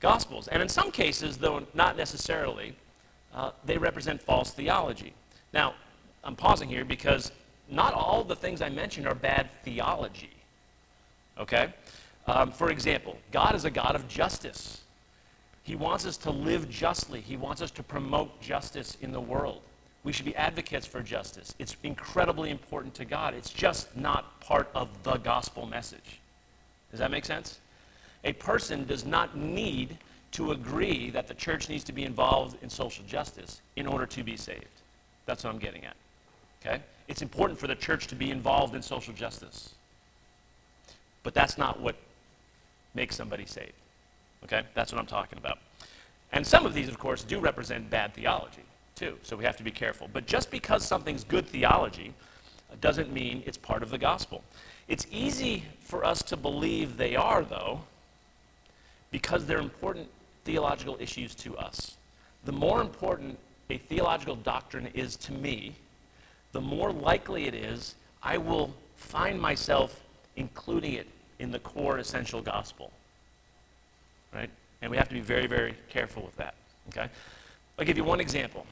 gospels. 0.00 0.48
And 0.48 0.62
in 0.62 0.68
some 0.68 0.90
cases, 0.90 1.38
though 1.38 1.66
not 1.74 1.96
necessarily, 1.96 2.74
uh, 3.34 3.50
they 3.64 3.78
represent 3.78 4.22
false 4.22 4.50
theology. 4.50 5.14
Now, 5.52 5.74
I'm 6.22 6.36
pausing 6.36 6.68
here 6.68 6.84
because 6.84 7.32
not 7.68 7.94
all 7.94 8.24
the 8.24 8.36
things 8.36 8.62
I 8.62 8.68
mentioned 8.68 9.06
are 9.06 9.14
bad 9.14 9.48
theology. 9.64 10.33
Okay? 11.38 11.72
Um, 12.26 12.50
for 12.50 12.70
example, 12.70 13.18
God 13.32 13.54
is 13.54 13.64
a 13.64 13.70
God 13.70 13.94
of 13.94 14.08
justice. 14.08 14.82
He 15.62 15.76
wants 15.76 16.06
us 16.06 16.16
to 16.18 16.30
live 16.30 16.68
justly, 16.70 17.20
He 17.20 17.36
wants 17.36 17.62
us 17.62 17.70
to 17.72 17.82
promote 17.82 18.40
justice 18.40 18.96
in 19.00 19.12
the 19.12 19.20
world. 19.20 19.62
We 20.04 20.12
should 20.12 20.26
be 20.26 20.36
advocates 20.36 20.86
for 20.86 21.00
justice. 21.00 21.54
It's 21.58 21.76
incredibly 21.82 22.50
important 22.50 22.94
to 22.96 23.06
God. 23.06 23.32
It's 23.34 23.50
just 23.50 23.96
not 23.96 24.38
part 24.40 24.68
of 24.74 24.88
the 25.02 25.16
gospel 25.16 25.66
message. 25.66 26.20
Does 26.90 27.00
that 27.00 27.10
make 27.10 27.24
sense? 27.24 27.58
A 28.22 28.34
person 28.34 28.84
does 28.84 29.06
not 29.06 29.36
need 29.36 29.96
to 30.32 30.52
agree 30.52 31.10
that 31.10 31.26
the 31.26 31.34
church 31.34 31.68
needs 31.68 31.84
to 31.84 31.92
be 31.92 32.04
involved 32.04 32.56
in 32.62 32.68
social 32.68 33.04
justice 33.06 33.60
in 33.76 33.86
order 33.86 34.04
to 34.04 34.22
be 34.22 34.36
saved. 34.36 34.66
That's 35.26 35.44
what 35.44 35.52
I'm 35.52 35.58
getting 35.58 35.84
at. 35.84 35.96
Okay? 36.60 36.82
It's 37.08 37.22
important 37.22 37.58
for 37.58 37.66
the 37.66 37.74
church 37.74 38.06
to 38.08 38.14
be 38.14 38.30
involved 38.30 38.74
in 38.74 38.82
social 38.82 39.14
justice. 39.14 39.73
But 41.24 41.34
that's 41.34 41.58
not 41.58 41.80
what 41.80 41.96
makes 42.94 43.16
somebody 43.16 43.46
saved. 43.46 43.72
Okay? 44.44 44.62
That's 44.74 44.92
what 44.92 45.00
I'm 45.00 45.06
talking 45.06 45.38
about. 45.38 45.58
And 46.32 46.46
some 46.46 46.64
of 46.64 46.74
these, 46.74 46.88
of 46.88 46.98
course, 46.98 47.24
do 47.24 47.40
represent 47.40 47.90
bad 47.90 48.14
theology, 48.14 48.62
too. 48.94 49.18
So 49.22 49.36
we 49.36 49.44
have 49.44 49.56
to 49.56 49.64
be 49.64 49.72
careful. 49.72 50.08
But 50.12 50.26
just 50.26 50.50
because 50.52 50.84
something's 50.84 51.24
good 51.24 51.46
theology 51.46 52.14
doesn't 52.80 53.12
mean 53.12 53.42
it's 53.46 53.56
part 53.56 53.82
of 53.82 53.90
the 53.90 53.98
gospel. 53.98 54.44
It's 54.86 55.06
easy 55.10 55.64
for 55.80 56.04
us 56.04 56.22
to 56.24 56.36
believe 56.36 56.96
they 56.96 57.16
are, 57.16 57.42
though, 57.42 57.80
because 59.10 59.46
they're 59.46 59.58
important 59.58 60.08
theological 60.44 60.96
issues 61.00 61.34
to 61.36 61.56
us. 61.56 61.96
The 62.44 62.52
more 62.52 62.80
important 62.80 63.38
a 63.70 63.78
theological 63.78 64.36
doctrine 64.36 64.88
is 64.88 65.16
to 65.16 65.32
me, 65.32 65.74
the 66.52 66.60
more 66.60 66.92
likely 66.92 67.46
it 67.46 67.54
is 67.54 67.94
I 68.22 68.38
will 68.38 68.74
find 68.96 69.40
myself 69.40 70.02
including 70.36 70.94
it 70.94 71.06
in 71.38 71.50
the 71.50 71.58
core 71.58 71.98
essential 71.98 72.40
gospel. 72.40 72.92
Right? 74.32 74.50
And 74.82 74.90
we 74.90 74.96
have 74.96 75.08
to 75.08 75.14
be 75.14 75.20
very, 75.20 75.46
very 75.46 75.74
careful 75.88 76.22
with 76.22 76.36
that. 76.36 76.54
Okay? 76.88 77.08
I'll 77.78 77.84
give 77.84 77.96
you 77.96 78.04
one 78.04 78.20
example. 78.20 78.66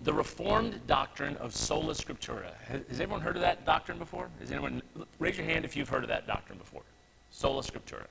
The 0.00 0.12
Reformed 0.12 0.86
doctrine 0.86 1.36
of 1.36 1.54
sola 1.54 1.94
scriptura. 1.94 2.52
Has, 2.68 3.00
everyone 3.00 3.20
heard 3.20 3.36
of 3.36 3.42
that 3.42 3.64
doctrine 3.64 3.98
before? 3.98 4.28
Has 4.40 4.50
anyone 4.50 4.82
raise 5.18 5.36
your 5.36 5.46
hand 5.46 5.64
if 5.64 5.76
you've 5.76 5.88
heard 5.88 6.02
of 6.02 6.08
that 6.08 6.26
doctrine 6.26 6.58
before? 6.58 6.82
Sola 7.30 7.62
scriptura. 7.62 8.06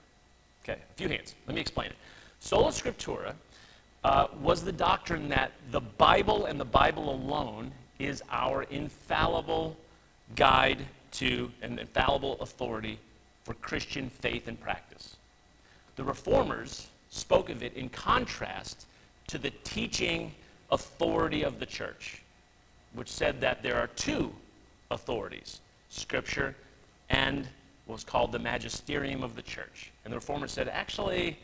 Okay, 0.64 0.80
a 0.80 0.94
few 0.96 1.10
hands. 1.10 1.36
Let 1.46 1.56
me 1.56 1.62
explain 1.62 1.90
it. 1.90 1.96
Sola 2.40 2.70
scriptura 2.70 3.34
uh, 4.04 4.28
was 4.42 4.64
the 4.64 4.72
doctrine 4.72 5.30
that 5.30 5.52
the 5.72 5.82
Bible 5.82 6.46
and 6.46 6.60
the 6.60 6.66
Bible 6.66 7.14
alone 7.14 7.72
is 8.00 8.24
our 8.30 8.64
infallible 8.64 9.78
guide 10.36 10.86
to 11.12 11.52
an 11.62 11.80
infallible 11.80 12.38
authority 12.42 13.00
for 13.44 13.54
Christian 13.56 14.10
faith 14.10 14.48
and 14.48 14.60
practice. 14.60 15.18
The 15.96 16.04
reformers 16.04 16.88
spoke 17.10 17.50
of 17.50 17.62
it 17.62 17.74
in 17.76 17.90
contrast 17.90 18.86
to 19.28 19.38
the 19.38 19.52
teaching 19.64 20.32
authority 20.72 21.44
of 21.44 21.60
the 21.60 21.66
church, 21.66 22.22
which 22.94 23.10
said 23.10 23.42
that 23.42 23.62
there 23.62 23.78
are 23.78 23.88
two 23.88 24.34
authorities 24.92 25.60
Scripture 25.90 26.56
and 27.10 27.48
what's 27.86 28.04
called 28.04 28.32
the 28.32 28.40
magisterium 28.40 29.24
of 29.24 29.36
the 29.36 29.42
church. 29.42 29.92
And 30.04 30.12
the 30.12 30.18
reformers 30.18 30.52
said, 30.52 30.68
actually, 30.68 31.38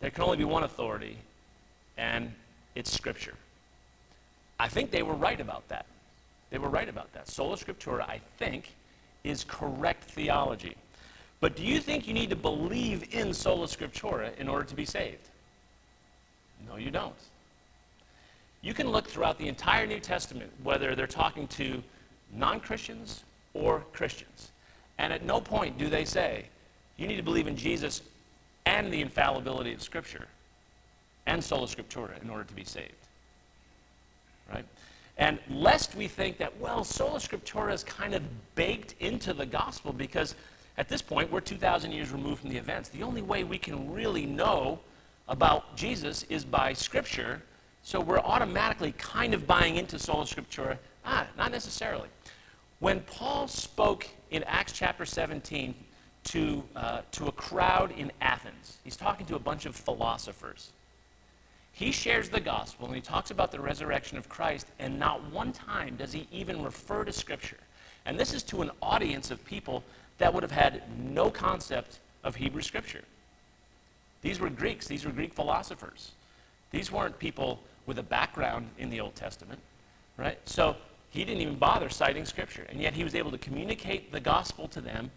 there 0.00 0.10
can 0.10 0.24
only 0.24 0.36
be 0.36 0.44
one 0.44 0.64
authority, 0.64 1.16
and 1.96 2.32
it's 2.74 2.90
Scripture. 2.90 3.34
I 4.58 4.68
think 4.68 4.90
they 4.90 5.02
were 5.02 5.14
right 5.14 5.40
about 5.40 5.68
that. 5.68 5.86
They 6.50 6.58
were 6.58 6.68
right 6.68 6.88
about 6.88 7.12
that. 7.12 7.28
Sola 7.28 7.56
Scriptura, 7.56 8.02
I 8.02 8.20
think, 8.38 8.74
is 9.22 9.44
correct 9.44 10.04
theology. 10.04 10.74
But 11.40 11.56
do 11.56 11.62
you 11.62 11.80
think 11.80 12.08
you 12.08 12.14
need 12.14 12.30
to 12.30 12.36
believe 12.36 13.14
in 13.14 13.32
sola 13.34 13.66
scriptura 13.66 14.36
in 14.38 14.48
order 14.48 14.64
to 14.64 14.74
be 14.74 14.84
saved? 14.84 15.28
No, 16.66 16.76
you 16.76 16.90
don't. 16.90 17.14
You 18.62 18.74
can 18.74 18.90
look 18.90 19.06
throughout 19.06 19.38
the 19.38 19.48
entire 19.48 19.86
New 19.86 20.00
Testament, 20.00 20.50
whether 20.62 20.94
they're 20.94 21.06
talking 21.06 21.46
to 21.48 21.82
non 22.32 22.60
Christians 22.60 23.22
or 23.54 23.84
Christians. 23.92 24.50
And 24.98 25.12
at 25.12 25.24
no 25.24 25.40
point 25.40 25.78
do 25.78 25.88
they 25.88 26.04
say, 26.04 26.46
you 26.96 27.06
need 27.06 27.16
to 27.16 27.22
believe 27.22 27.46
in 27.46 27.56
Jesus 27.56 28.02
and 28.64 28.92
the 28.92 29.02
infallibility 29.02 29.72
of 29.72 29.82
Scripture 29.82 30.26
and 31.26 31.42
sola 31.42 31.66
scriptura 31.66 32.22
in 32.22 32.30
order 32.30 32.44
to 32.44 32.54
be 32.54 32.64
saved. 32.64 32.92
Right? 34.52 34.64
And 35.18 35.38
lest 35.50 35.94
we 35.94 36.08
think 36.08 36.38
that, 36.38 36.56
well, 36.60 36.84
sola 36.84 37.18
scriptura 37.18 37.72
is 37.72 37.82
kind 37.82 38.14
of 38.14 38.22
baked 38.54 38.94
into 39.00 39.32
the 39.32 39.46
gospel 39.46 39.92
because 39.92 40.34
at 40.78 40.88
this 40.88 41.00
point, 41.00 41.30
we're 41.30 41.40
2,000 41.40 41.90
years 41.92 42.10
removed 42.10 42.42
from 42.42 42.50
the 42.50 42.58
events. 42.58 42.90
The 42.90 43.02
only 43.02 43.22
way 43.22 43.44
we 43.44 43.58
can 43.58 43.92
really 43.92 44.26
know 44.26 44.80
about 45.28 45.76
Jesus 45.76 46.24
is 46.24 46.44
by 46.44 46.72
Scripture, 46.72 47.42
so 47.82 48.00
we're 48.00 48.18
automatically 48.18 48.92
kind 48.98 49.32
of 49.32 49.46
buying 49.46 49.76
into 49.76 49.98
sola 49.98 50.24
scriptura. 50.24 50.76
Ah, 51.04 51.26
not 51.36 51.50
necessarily. 51.50 52.08
When 52.80 53.00
Paul 53.00 53.48
spoke 53.48 54.06
in 54.30 54.42
Acts 54.44 54.72
chapter 54.72 55.06
17 55.06 55.74
to, 56.24 56.62
uh, 56.74 57.00
to 57.12 57.26
a 57.26 57.32
crowd 57.32 57.92
in 57.92 58.12
Athens, 58.20 58.78
he's 58.84 58.96
talking 58.96 59.24
to 59.26 59.36
a 59.36 59.38
bunch 59.38 59.66
of 59.66 59.74
philosophers. 59.74 60.72
He 61.72 61.90
shares 61.90 62.28
the 62.28 62.40
gospel 62.40 62.86
and 62.86 62.94
he 62.94 63.00
talks 63.00 63.30
about 63.30 63.50
the 63.50 63.60
resurrection 63.60 64.18
of 64.18 64.28
Christ, 64.28 64.66
and 64.78 64.98
not 64.98 65.30
one 65.30 65.52
time 65.52 65.96
does 65.96 66.12
he 66.12 66.26
even 66.30 66.62
refer 66.62 67.04
to 67.04 67.12
Scripture. 67.12 67.58
And 68.04 68.18
this 68.18 68.34
is 68.34 68.42
to 68.44 68.62
an 68.62 68.70
audience 68.82 69.30
of 69.30 69.44
people 69.44 69.82
that 70.18 70.32
would 70.32 70.42
have 70.42 70.52
had 70.52 70.82
no 70.98 71.30
concept 71.30 71.98
of 72.24 72.36
Hebrew 72.36 72.62
Scripture. 72.62 73.02
These 74.22 74.40
were 74.40 74.50
Greeks, 74.50 74.86
these 74.86 75.04
were 75.04 75.12
Greek 75.12 75.34
philosophers. 75.34 76.12
These 76.70 76.90
weren't 76.90 77.18
people 77.18 77.60
with 77.86 77.98
a 77.98 78.02
background 78.02 78.68
in 78.78 78.90
the 78.90 79.00
Old 79.00 79.14
Testament, 79.14 79.60
right? 80.16 80.38
So 80.44 80.76
he 81.10 81.24
didn't 81.24 81.42
even 81.42 81.56
bother 81.56 81.88
citing 81.88 82.24
Scripture, 82.24 82.66
and 82.68 82.80
yet 82.80 82.94
he 82.94 83.04
was 83.04 83.14
able 83.14 83.30
to 83.30 83.38
communicate 83.38 84.10
the 84.10 84.20
gospel 84.20 84.68
to 84.68 84.80
them. 84.80 85.10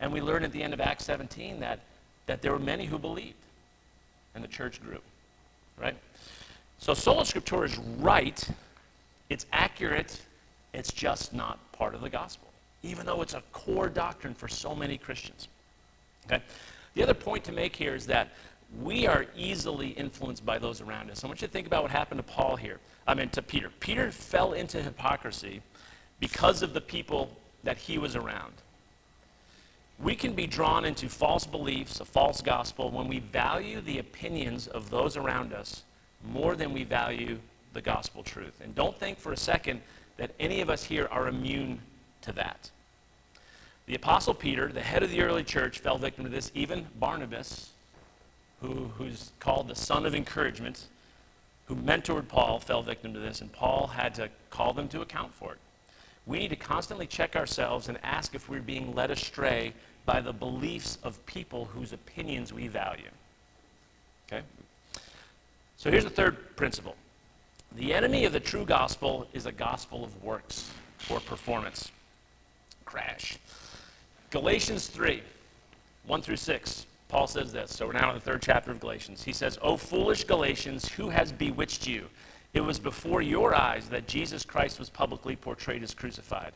And 0.00 0.12
we 0.12 0.20
learn 0.20 0.44
at 0.44 0.52
the 0.52 0.62
end 0.62 0.72
of 0.72 0.80
Acts 0.80 1.04
17 1.04 1.60
that, 1.60 1.80
that 2.26 2.42
there 2.42 2.52
were 2.52 2.58
many 2.58 2.86
who 2.86 2.98
believed, 2.98 3.34
and 4.34 4.42
the 4.42 4.48
church 4.48 4.80
grew, 4.82 5.00
right? 5.78 5.96
So 6.78 6.94
sola 6.94 7.22
scriptura 7.22 7.66
is 7.66 7.78
right, 7.78 8.48
it's 9.28 9.46
accurate, 9.52 10.20
it's 10.72 10.92
just 10.92 11.32
not 11.32 11.58
part 11.72 11.94
of 11.94 12.00
the 12.00 12.10
gospel 12.10 12.48
even 12.84 13.06
though 13.06 13.22
it's 13.22 13.34
a 13.34 13.42
core 13.52 13.88
doctrine 13.88 14.34
for 14.34 14.46
so 14.46 14.74
many 14.74 14.98
Christians. 14.98 15.48
Okay? 16.26 16.42
The 16.94 17.02
other 17.02 17.14
point 17.14 17.42
to 17.44 17.52
make 17.52 17.74
here 17.74 17.94
is 17.94 18.06
that 18.06 18.28
we 18.82 19.06
are 19.06 19.26
easily 19.36 19.88
influenced 19.88 20.44
by 20.44 20.58
those 20.58 20.80
around 20.80 21.10
us. 21.10 21.24
I 21.24 21.26
want 21.26 21.40
you 21.40 21.48
to 21.48 21.52
think 21.52 21.66
about 21.66 21.82
what 21.82 21.90
happened 21.90 22.18
to 22.18 22.32
Paul 22.32 22.56
here. 22.56 22.78
I 23.06 23.14
mean, 23.14 23.28
to 23.30 23.42
Peter. 23.42 23.70
Peter 23.80 24.10
fell 24.10 24.52
into 24.52 24.82
hypocrisy 24.82 25.62
because 26.20 26.62
of 26.62 26.74
the 26.74 26.80
people 26.80 27.30
that 27.62 27.78
he 27.78 27.98
was 27.98 28.16
around. 28.16 28.52
We 30.02 30.14
can 30.14 30.34
be 30.34 30.46
drawn 30.46 30.84
into 30.84 31.08
false 31.08 31.46
beliefs, 31.46 32.00
a 32.00 32.04
false 32.04 32.40
gospel, 32.40 32.90
when 32.90 33.06
we 33.06 33.20
value 33.20 33.80
the 33.80 33.98
opinions 33.98 34.66
of 34.66 34.90
those 34.90 35.16
around 35.16 35.52
us 35.52 35.84
more 36.32 36.56
than 36.56 36.72
we 36.72 36.84
value 36.84 37.38
the 37.72 37.80
gospel 37.80 38.22
truth. 38.22 38.60
And 38.62 38.74
don't 38.74 38.98
think 38.98 39.18
for 39.18 39.32
a 39.32 39.36
second 39.36 39.82
that 40.16 40.32
any 40.40 40.60
of 40.60 40.68
us 40.68 40.84
here 40.84 41.08
are 41.10 41.28
immune 41.28 41.80
to 42.24 42.32
that. 42.32 42.70
The 43.86 43.94
Apostle 43.94 44.34
Peter, 44.34 44.68
the 44.68 44.80
head 44.80 45.02
of 45.02 45.10
the 45.10 45.22
early 45.22 45.44
church, 45.44 45.78
fell 45.78 45.98
victim 45.98 46.24
to 46.24 46.30
this. 46.30 46.50
Even 46.54 46.86
Barnabas, 46.98 47.70
who, 48.60 48.90
who's 48.96 49.32
called 49.40 49.68
the 49.68 49.74
son 49.74 50.06
of 50.06 50.14
encouragement, 50.14 50.86
who 51.66 51.76
mentored 51.76 52.28
Paul, 52.28 52.60
fell 52.60 52.82
victim 52.82 53.12
to 53.14 53.20
this, 53.20 53.40
and 53.40 53.52
Paul 53.52 53.88
had 53.88 54.14
to 54.14 54.30
call 54.50 54.72
them 54.72 54.88
to 54.88 55.02
account 55.02 55.34
for 55.34 55.52
it. 55.52 55.58
We 56.26 56.38
need 56.38 56.48
to 56.48 56.56
constantly 56.56 57.06
check 57.06 57.36
ourselves 57.36 57.88
and 57.88 57.98
ask 58.02 58.34
if 58.34 58.48
we're 58.48 58.60
being 58.60 58.94
led 58.94 59.10
astray 59.10 59.74
by 60.06 60.20
the 60.20 60.32
beliefs 60.32 60.98
of 61.02 61.24
people 61.26 61.66
whose 61.66 61.92
opinions 61.92 62.52
we 62.52 62.68
value. 62.68 63.10
Okay? 64.26 64.42
So 65.76 65.90
here's 65.90 66.04
the 66.04 66.10
third 66.10 66.56
principle 66.56 66.96
the 67.76 67.92
enemy 67.92 68.24
of 68.24 68.32
the 68.32 68.40
true 68.40 68.64
gospel 68.64 69.26
is 69.32 69.46
a 69.46 69.52
gospel 69.52 70.04
of 70.04 70.22
works 70.22 70.70
or 71.10 71.18
performance. 71.20 71.90
Crash. 72.94 73.38
Galatians 74.30 74.86
3, 74.86 75.20
1 76.06 76.22
through 76.22 76.36
6. 76.36 76.86
Paul 77.08 77.26
says 77.26 77.50
this. 77.50 77.72
So 77.72 77.88
we're 77.88 77.92
now 77.92 78.10
in 78.10 78.14
the 78.14 78.20
third 78.20 78.40
chapter 78.40 78.70
of 78.70 78.78
Galatians. 78.78 79.24
He 79.24 79.32
says, 79.32 79.58
O 79.62 79.76
foolish 79.76 80.22
Galatians, 80.22 80.88
who 80.90 81.08
has 81.08 81.32
bewitched 81.32 81.88
you? 81.88 82.04
It 82.52 82.60
was 82.60 82.78
before 82.78 83.20
your 83.20 83.52
eyes 83.52 83.88
that 83.88 84.06
Jesus 84.06 84.44
Christ 84.44 84.78
was 84.78 84.90
publicly 84.90 85.34
portrayed 85.34 85.82
as 85.82 85.92
crucified. 85.92 86.52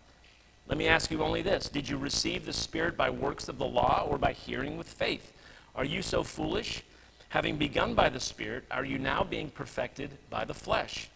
Let 0.68 0.78
me 0.78 0.86
ask 0.86 1.10
you 1.10 1.24
only 1.24 1.42
this 1.42 1.68
Did 1.68 1.88
you 1.88 1.96
receive 1.96 2.46
the 2.46 2.52
Spirit 2.52 2.96
by 2.96 3.10
works 3.10 3.48
of 3.48 3.58
the 3.58 3.66
law 3.66 4.06
or 4.08 4.16
by 4.16 4.32
hearing 4.32 4.78
with 4.78 4.86
faith? 4.86 5.32
Are 5.74 5.84
you 5.84 6.02
so 6.02 6.22
foolish? 6.22 6.84
Having 7.30 7.56
begun 7.56 7.94
by 7.94 8.10
the 8.10 8.20
Spirit, 8.20 8.62
are 8.70 8.84
you 8.84 8.98
now 8.98 9.24
being 9.24 9.50
perfected 9.50 10.10
by 10.30 10.44
the 10.44 10.54
flesh? 10.54 11.10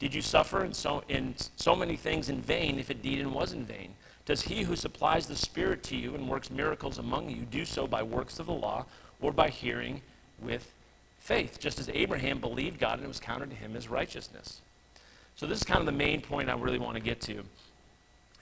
Did 0.00 0.12
you 0.12 0.20
suffer 0.20 0.64
in 0.64 0.74
so, 0.74 1.04
in 1.08 1.36
so 1.54 1.76
many 1.76 1.94
things 1.94 2.28
in 2.28 2.40
vain 2.40 2.80
if 2.80 2.90
indeed 2.90 3.20
it 3.20 3.30
was 3.30 3.52
in 3.52 3.64
vain? 3.64 3.94
Does 4.26 4.42
he 4.42 4.62
who 4.62 4.76
supplies 4.76 5.26
the 5.26 5.36
Spirit 5.36 5.82
to 5.84 5.96
you 5.96 6.14
and 6.14 6.28
works 6.28 6.50
miracles 6.50 6.98
among 6.98 7.30
you 7.30 7.42
do 7.42 7.64
so 7.64 7.86
by 7.86 8.02
works 8.02 8.38
of 8.38 8.46
the 8.46 8.52
law 8.52 8.86
or 9.20 9.32
by 9.32 9.50
hearing 9.50 10.00
with 10.40 10.72
faith, 11.18 11.58
just 11.58 11.78
as 11.78 11.88
Abraham 11.90 12.40
believed 12.40 12.78
God 12.78 12.94
and 12.94 13.04
it 13.04 13.08
was 13.08 13.20
counted 13.20 13.50
to 13.50 13.56
him 13.56 13.76
as 13.76 13.88
righteousness? 13.88 14.60
So, 15.36 15.46
this 15.46 15.58
is 15.58 15.64
kind 15.64 15.80
of 15.80 15.86
the 15.86 15.92
main 15.92 16.20
point 16.20 16.48
I 16.48 16.54
really 16.54 16.78
want 16.78 16.96
to 16.96 17.02
get 17.02 17.20
to. 17.22 17.42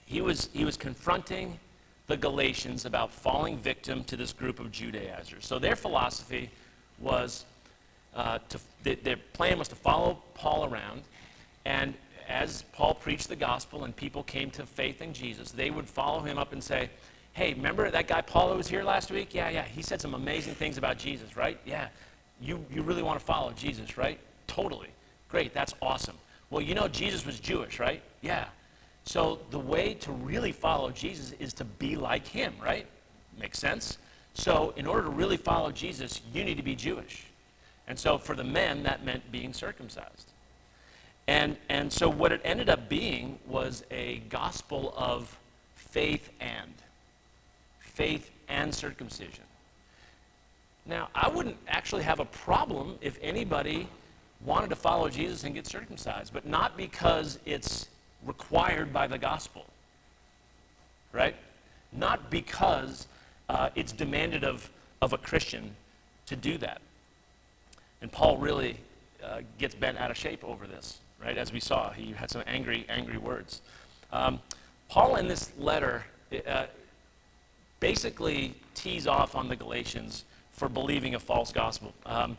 He 0.05 0.21
was, 0.21 0.51
he 0.53 0.65
was 0.65 0.77
confronting 0.77 1.59
the 2.07 2.17
Galatians 2.17 2.85
about 2.85 3.13
falling 3.13 3.57
victim 3.57 4.05
to 4.05 4.17
this 4.17 4.33
group 4.33 4.61
of 4.61 4.71
Judaizers. 4.71 5.47
So, 5.47 5.59
their 5.59 5.75
philosophy 5.75 6.51
was 6.99 7.45
uh, 8.15 8.39
to, 8.51 8.59
their 8.83 9.17
plan 9.33 9.59
was 9.59 9.69
to 9.69 9.75
follow 9.75 10.23
Paul 10.35 10.67
around 10.71 11.03
and 11.65 11.95
as 12.29 12.63
Paul 12.73 12.95
preached 12.95 13.29
the 13.29 13.37
gospel 13.37 13.85
and 13.85 13.95
people 13.95 14.23
came 14.23 14.51
to 14.53 14.67
faith 14.67 15.03
in 15.03 15.13
Jesus, 15.13 15.51
they 15.51 15.71
would 15.71 15.89
follow 15.89 16.21
him 16.21 16.39
up 16.39 16.53
and 16.53 16.63
say, 16.63 16.91
Hey, 17.33 17.55
remember 17.55 17.91
that 17.91 18.09
guy 18.09 18.21
Paul 18.21 18.51
who 18.51 18.59
was 18.59 18.69
here 18.69 18.83
last 18.83 19.11
week? 19.11 19.35
Yeah, 19.35 19.49
yeah. 19.49 19.65
He 19.65 19.81
said 19.83 20.01
some 20.01 20.15
amazing 20.15 20.55
things 20.55 20.77
about 20.77 20.99
Jesus, 20.99 21.37
right? 21.37 21.59
Yeah. 21.65 21.89
You, 22.41 22.65
you 22.71 22.83
really 22.83 23.03
want 23.03 23.19
to 23.19 23.25
follow 23.25 23.53
Jesus, 23.53 23.97
right? 23.97 24.19
Totally. 24.47 24.91
Great. 25.29 25.55
That's 25.55 25.75
awesome. 25.81 26.17
Well, 26.51 26.61
you 26.61 26.75
know 26.75 26.89
Jesus 26.89 27.25
was 27.25 27.41
Jewish, 27.41 27.81
right? 27.81 28.03
Yeah. 28.21 28.47
So 29.05 29.41
the 29.51 29.59
way 29.59 29.95
to 29.95 30.13
really 30.13 30.53
follow 30.53 30.91
Jesus 30.91 31.33
is 31.39 31.55
to 31.55 31.65
be 31.65 31.97
like 31.97 32.27
him, 32.27 32.53
right? 32.63 32.87
Makes 33.39 33.59
sense? 33.59 33.99
So 34.35 34.75
in 34.77 34.87
order 34.87 35.05
to 35.05 35.11
really 35.11 35.37
follow 35.39 35.73
Jesus, 35.73 36.21
you 36.33 36.45
need 36.45 36.57
to 36.59 36.63
be 36.63 36.75
Jewish. 36.75 37.25
And 37.89 37.99
so 37.99 38.19
for 38.19 38.37
the 38.37 38.45
men, 38.45 38.83
that 38.83 39.05
meant 39.05 39.31
being 39.33 39.53
circumcised. 39.53 40.32
And, 41.29 41.57
and 41.69 41.93
so 41.93 42.09
what 42.09 42.33
it 42.33 42.41
ended 42.45 42.69
up 42.69 42.89
being 42.89 43.39
was 43.47 43.85
a 43.91 44.19
gospel 44.29 44.93
of 44.97 45.39
faith 45.75 46.31
and. 46.41 46.75
Faith 47.81 48.31
and 48.49 48.75
circumcision. 48.75 49.45
Now, 50.85 51.09
I 51.15 51.29
wouldn't 51.29 51.57
actually 51.69 52.03
have 52.03 52.21
a 52.21 52.25
problem 52.25 52.97
if 53.01 53.19
anybody 53.23 53.89
wanted 54.45 54.71
to 54.71 54.77
follow 54.77 55.09
Jesus 55.09 55.45
and 55.45 55.55
get 55.55 55.67
circumcised, 55.67 56.33
but 56.33 56.47
not 56.47 56.77
because 56.77 57.39
it's 57.45 57.89
required 58.25 58.93
by 58.93 59.07
the 59.07 59.19
gospel, 59.19 59.65
right? 61.13 61.37
Not 61.93 62.31
because 62.31 63.07
uh, 63.49 63.71
it's 63.75 63.93
demanded 63.93 64.43
of, 64.43 64.69
of 65.01 65.13
a 65.13 65.19
Christian 65.19 65.77
to 66.27 66.37
do 66.37 66.59
that. 66.59 66.81
And 68.01 68.11
Paul 68.11 68.39
really 68.39 68.79
uh, 69.25 69.43
gets 69.59 69.75
bent 69.75 69.99
out 69.99 70.11
of 70.11 70.17
shape 70.17 70.43
over 70.43 70.67
this, 70.67 70.99
right? 71.23 71.39
As 71.39 71.53
we 71.53 71.61
saw, 71.61 71.91
he 71.91 72.13
had 72.13 72.31
some 72.31 72.43
angry, 72.47 72.85
angry 72.89 73.19
words. 73.19 73.61
Um, 74.13 74.41
Paul, 74.89 75.17
in 75.17 75.29
this 75.29 75.53
letter, 75.59 76.05
uh, 76.47 76.67
basically 77.81 78.55
tees 78.75 79.07
off 79.07 79.35
on 79.35 79.49
the 79.49 79.57
Galatians 79.57 80.25
for 80.51 80.69
believing 80.69 81.15
a 81.15 81.21
false 81.21 81.53
gospel. 81.53 81.95
Um, 82.07 82.37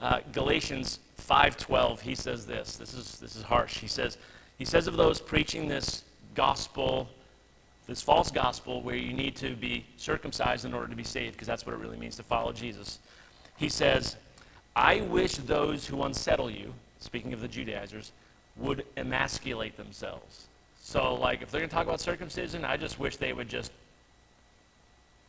uh, 0.00 0.20
Galatians 0.32 1.00
5:12, 1.20 2.00
he 2.00 2.14
says 2.14 2.46
this. 2.46 2.76
This 2.76 2.94
is 2.94 3.18
this 3.18 3.36
is 3.36 3.42
harsh. 3.42 3.78
He 3.78 3.88
says, 3.88 4.16
he 4.58 4.64
says 4.64 4.86
of 4.86 4.96
those 4.96 5.20
preaching 5.20 5.68
this 5.68 6.04
gospel, 6.34 7.08
this 7.86 8.00
false 8.00 8.30
gospel, 8.30 8.80
where 8.82 8.94
you 8.94 9.12
need 9.12 9.34
to 9.36 9.56
be 9.56 9.84
circumcised 9.96 10.64
in 10.64 10.72
order 10.72 10.88
to 10.88 10.96
be 10.96 11.04
saved, 11.04 11.32
because 11.32 11.48
that's 11.48 11.66
what 11.66 11.74
it 11.74 11.78
really 11.78 11.96
means 11.96 12.16
to 12.16 12.22
follow 12.22 12.52
Jesus. 12.52 12.98
He 13.56 13.68
says, 13.68 14.16
I 14.76 15.00
wish 15.00 15.34
those 15.34 15.86
who 15.86 16.02
unsettle 16.04 16.50
you, 16.50 16.74
speaking 17.00 17.32
of 17.32 17.40
the 17.40 17.48
Judaizers, 17.48 18.12
would 18.56 18.84
emasculate 18.96 19.76
themselves. 19.76 20.46
So, 20.80 21.14
like, 21.14 21.42
if 21.42 21.50
they're 21.50 21.60
going 21.60 21.68
to 21.68 21.74
talk 21.74 21.86
about 21.86 22.00
circumcision, 22.00 22.64
I 22.64 22.76
just 22.76 22.98
wish 22.98 23.16
they 23.16 23.32
would 23.32 23.48
just 23.48 23.72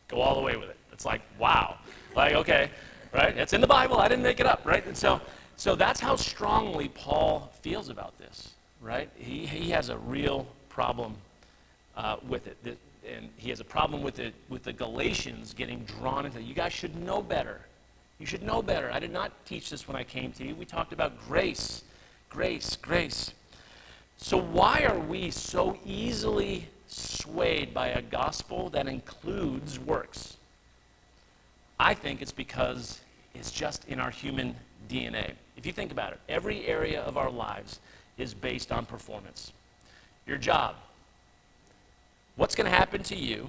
go 0.08 0.20
all 0.20 0.34
the 0.34 0.40
way 0.40 0.56
with 0.56 0.70
it. 0.70 0.76
It's 0.92 1.04
like, 1.04 1.22
wow. 1.38 1.76
Like, 2.16 2.34
okay, 2.34 2.70
right? 3.12 3.36
It's 3.36 3.52
in 3.52 3.60
the 3.60 3.66
Bible. 3.66 3.98
I 3.98 4.08
didn't 4.08 4.22
make 4.22 4.40
it 4.40 4.46
up, 4.46 4.62
right? 4.64 4.84
And 4.86 4.96
so, 4.96 5.20
so 5.56 5.74
that's 5.74 6.00
how 6.00 6.16
strongly 6.16 6.88
Paul 6.88 7.52
feels 7.60 7.88
about 7.88 8.18
this, 8.18 8.54
right? 8.80 9.08
He, 9.16 9.46
he 9.46 9.70
has 9.70 9.88
a 9.88 9.98
real 9.98 10.46
problem 10.68 11.14
uh, 11.96 12.16
with 12.26 12.46
it. 12.46 12.78
And 13.08 13.28
he 13.36 13.50
has 13.50 13.60
a 13.60 13.64
problem 13.64 14.02
with, 14.02 14.18
it, 14.18 14.34
with 14.48 14.62
the 14.62 14.72
Galatians 14.72 15.54
getting 15.54 15.84
drawn 15.84 16.26
into 16.26 16.38
it. 16.38 16.44
You 16.44 16.54
guys 16.54 16.72
should 16.72 16.96
know 16.96 17.22
better. 17.22 17.60
You 18.20 18.26
should 18.26 18.42
know 18.42 18.60
better. 18.60 18.92
I 18.92 19.00
did 19.00 19.12
not 19.12 19.32
teach 19.46 19.70
this 19.70 19.88
when 19.88 19.96
I 19.96 20.04
came 20.04 20.30
to 20.32 20.46
you. 20.46 20.54
We 20.54 20.66
talked 20.66 20.92
about 20.92 21.18
grace, 21.26 21.82
grace, 22.28 22.76
grace. 22.76 23.32
So, 24.18 24.36
why 24.36 24.84
are 24.86 24.98
we 24.98 25.30
so 25.30 25.78
easily 25.86 26.68
swayed 26.86 27.72
by 27.72 27.88
a 27.88 28.02
gospel 28.02 28.68
that 28.70 28.86
includes 28.86 29.80
works? 29.80 30.36
I 31.78 31.94
think 31.94 32.20
it's 32.20 32.30
because 32.30 33.00
it's 33.34 33.50
just 33.50 33.88
in 33.88 33.98
our 33.98 34.10
human 34.10 34.54
DNA. 34.90 35.32
If 35.56 35.64
you 35.64 35.72
think 35.72 35.90
about 35.90 36.12
it, 36.12 36.20
every 36.28 36.66
area 36.66 37.00
of 37.00 37.16
our 37.16 37.30
lives 37.30 37.80
is 38.18 38.34
based 38.34 38.70
on 38.70 38.84
performance. 38.84 39.52
Your 40.26 40.36
job. 40.36 40.74
What's 42.36 42.54
going 42.54 42.70
to 42.70 42.76
happen 42.76 43.02
to 43.04 43.16
you 43.16 43.48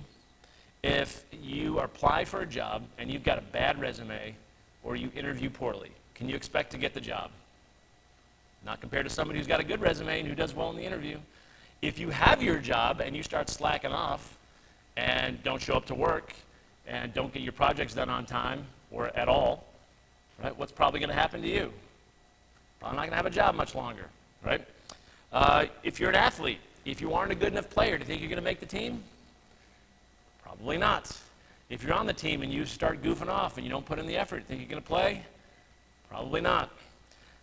if 0.81 1.25
you 1.31 1.79
apply 1.79 2.23
for 2.23 2.39
a 2.39 2.45
job 2.45 2.83
and 2.97 3.11
you've 3.11 3.23
got 3.23 3.37
a 3.37 3.41
bad 3.41 3.79
resume 3.81 4.33
or 4.83 4.95
you 4.95 5.11
interview 5.15 5.49
poorly? 5.49 5.91
Can 6.15 6.29
you 6.29 6.35
expect 6.35 6.71
to 6.71 6.77
get 6.77 6.93
the 6.93 7.01
job? 7.01 7.31
Not 8.65 8.79
compared 8.79 9.05
to 9.05 9.09
somebody 9.09 9.39
who's 9.39 9.47
got 9.47 9.59
a 9.59 9.63
good 9.63 9.81
resume 9.81 10.19
and 10.19 10.27
who 10.27 10.35
does 10.35 10.53
well 10.53 10.69
in 10.69 10.75
the 10.75 10.83
interview. 10.83 11.17
If 11.81 11.97
you 11.97 12.09
have 12.09 12.43
your 12.43 12.57
job 12.59 13.01
and 13.01 13.15
you 13.15 13.23
start 13.23 13.49
slacking 13.49 13.91
off 13.91 14.37
and 14.97 15.41
don't 15.43 15.61
show 15.61 15.73
up 15.73 15.85
to 15.87 15.95
work 15.95 16.33
and 16.87 17.13
don't 17.13 17.33
get 17.33 17.41
your 17.41 17.53
projects 17.53 17.95
done 17.95 18.09
on 18.09 18.25
time 18.25 18.65
or 18.91 19.07
at 19.17 19.27
all, 19.27 19.65
right, 20.43 20.55
what's 20.57 20.71
probably 20.71 20.99
going 20.99 21.09
to 21.09 21.15
happen 21.15 21.41
to 21.41 21.47
you? 21.47 21.71
Probably 22.79 22.97
not 22.97 23.03
going 23.03 23.11
to 23.11 23.15
have 23.15 23.25
a 23.25 23.31
job 23.31 23.55
much 23.55 23.73
longer, 23.73 24.05
right? 24.43 24.63
Uh, 25.31 25.65
if 25.83 25.99
you're 25.99 26.09
an 26.09 26.15
athlete, 26.15 26.59
if 26.85 27.01
you 27.01 27.13
aren't 27.13 27.31
a 27.31 27.35
good 27.35 27.51
enough 27.51 27.69
player, 27.69 27.97
do 27.97 28.01
you 28.01 28.05
think 28.05 28.21
you're 28.21 28.29
going 28.29 28.37
to 28.37 28.43
make 28.43 28.59
the 28.59 28.65
team? 28.65 29.03
Probably 30.43 30.77
not. 30.77 31.17
If 31.71 31.85
you're 31.85 31.93
on 31.93 32.05
the 32.05 32.11
team 32.11 32.41
and 32.41 32.51
you 32.51 32.65
start 32.65 33.01
goofing 33.01 33.29
off 33.29 33.55
and 33.55 33.65
you 33.65 33.71
don't 33.71 33.85
put 33.85 33.97
in 33.97 34.05
the 34.05 34.17
effort, 34.17 34.43
think 34.43 34.59
you're 34.59 34.69
going 34.69 34.81
to 34.81 34.87
play? 34.87 35.23
Probably 36.09 36.41
not. 36.41 36.69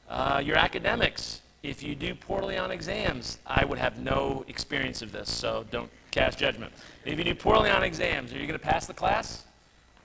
Uh, 0.06 0.42
your 0.44 0.58
academics, 0.58 1.40
if 1.62 1.82
you 1.82 1.94
do 1.94 2.14
poorly 2.14 2.58
on 2.58 2.70
exams, 2.70 3.38
I 3.46 3.64
would 3.64 3.78
have 3.78 3.98
no 3.98 4.44
experience 4.46 5.00
of 5.00 5.12
this, 5.12 5.30
so 5.30 5.64
don't 5.70 5.88
cast 6.10 6.38
judgment. 6.38 6.74
If 7.06 7.16
you 7.16 7.24
do 7.24 7.34
poorly 7.34 7.70
on 7.70 7.82
exams, 7.82 8.30
are 8.34 8.38
you 8.38 8.46
going 8.46 8.58
to 8.58 8.64
pass 8.64 8.86
the 8.86 8.92
class? 8.92 9.44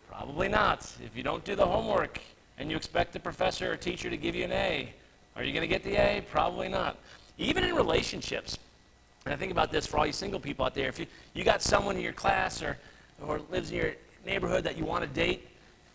Probably 0.09 0.47
not. 0.47 0.89
If 1.03 1.17
you 1.17 1.23
don't 1.23 1.43
do 1.43 1.57
the 1.57 1.65
homework 1.65 2.21
and 2.57 2.71
you 2.71 2.77
expect 2.77 3.11
the 3.11 3.19
professor 3.19 3.73
or 3.73 3.75
teacher 3.75 4.09
to 4.09 4.15
give 4.15 4.35
you 4.35 4.45
an 4.45 4.53
A, 4.53 4.93
are 5.35 5.43
you 5.43 5.51
going 5.51 5.63
to 5.63 5.67
get 5.67 5.83
the 5.83 5.97
A? 5.97 6.23
Probably 6.31 6.69
not. 6.69 6.95
Even 7.37 7.65
in 7.65 7.75
relationships, 7.75 8.57
and 9.25 9.33
I 9.33 9.37
think 9.37 9.51
about 9.51 9.73
this 9.73 9.85
for 9.85 9.97
all 9.97 10.05
you 10.05 10.13
single 10.13 10.39
people 10.39 10.65
out 10.65 10.75
there, 10.75 10.87
if 10.87 10.97
you, 10.97 11.07
you 11.33 11.43
got 11.43 11.61
someone 11.61 11.97
in 11.97 12.01
your 12.01 12.13
class 12.13 12.63
or, 12.63 12.77
or 13.21 13.41
lives 13.51 13.71
in 13.71 13.77
your 13.77 13.93
neighborhood 14.25 14.63
that 14.63 14.77
you 14.77 14.85
want 14.85 15.03
to 15.03 15.09
date, 15.09 15.47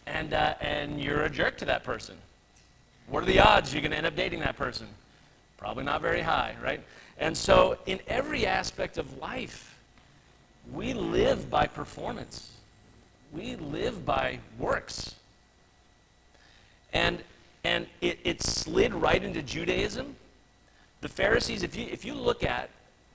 and, 0.07 0.33
uh, 0.33 0.55
and 0.61 1.01
you're 1.01 1.23
a 1.23 1.31
jerk 1.31 1.59
to 1.59 1.65
that 1.67 1.85
person. 1.85 2.17
What 3.09 3.23
are 3.23 3.27
the 3.27 3.41
odds 3.41 3.73
you're 3.73 3.83
going 3.83 3.93
to 3.93 3.97
end 3.97 4.07
up 4.07 4.17
dating 4.17 4.41
that 4.41 4.57
person? 4.57 4.87
Probably 5.57 5.85
not 5.85 6.03
very 6.03 6.21
high, 6.21 6.55
right? 6.63 6.81
And 7.19 7.37
so, 7.37 7.79
in 7.87 8.01
every 8.07 8.47
aspect 8.47 8.97
of 8.99 9.19
life, 9.19 9.77
we 10.73 10.93
live 10.93 11.51
by 11.51 11.67
performance. 11.67 12.53
We 13.33 13.57
live 13.57 14.05
by 14.05 14.39
works. 14.59 15.15
And, 16.93 17.23
and 17.65 17.87
it, 18.01 18.19
it 18.25 18.43
slid 18.43 18.95
right 18.95 19.23
into 19.23 19.43
Judaism. 19.43 20.17
The 21.01 21.09
Pharisees, 21.09 21.63
if 21.63 21.77
you, 21.77 21.87
if 21.91 22.05
you 22.05 22.15
look 22.15 22.45
at 22.45 22.71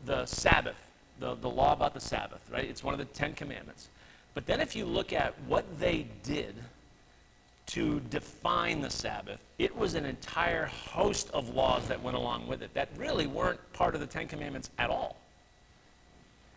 the 0.05 0.25
Sabbath, 0.25 0.75
the, 1.19 1.35
the 1.35 1.49
law 1.49 1.73
about 1.73 1.93
the 1.93 1.99
Sabbath, 1.99 2.41
right? 2.51 2.65
It's 2.65 2.83
one 2.83 2.93
of 2.93 2.97
the 2.97 3.05
Ten 3.05 3.33
Commandments. 3.33 3.87
But 4.33 4.45
then 4.45 4.59
if 4.59 4.75
you 4.75 4.85
look 4.85 5.13
at 5.13 5.39
what 5.47 5.79
they 5.79 6.07
did 6.23 6.55
to 7.67 7.99
define 8.09 8.81
the 8.81 8.89
Sabbath, 8.89 9.39
it 9.57 9.75
was 9.75 9.93
an 9.93 10.05
entire 10.05 10.65
host 10.65 11.29
of 11.33 11.49
laws 11.49 11.87
that 11.87 12.01
went 12.01 12.17
along 12.17 12.47
with 12.47 12.61
it 12.61 12.73
that 12.73 12.89
really 12.97 13.27
weren't 13.27 13.59
part 13.73 13.95
of 13.95 14.01
the 14.01 14.07
Ten 14.07 14.27
Commandments 14.27 14.69
at 14.77 14.89
all. 14.89 15.17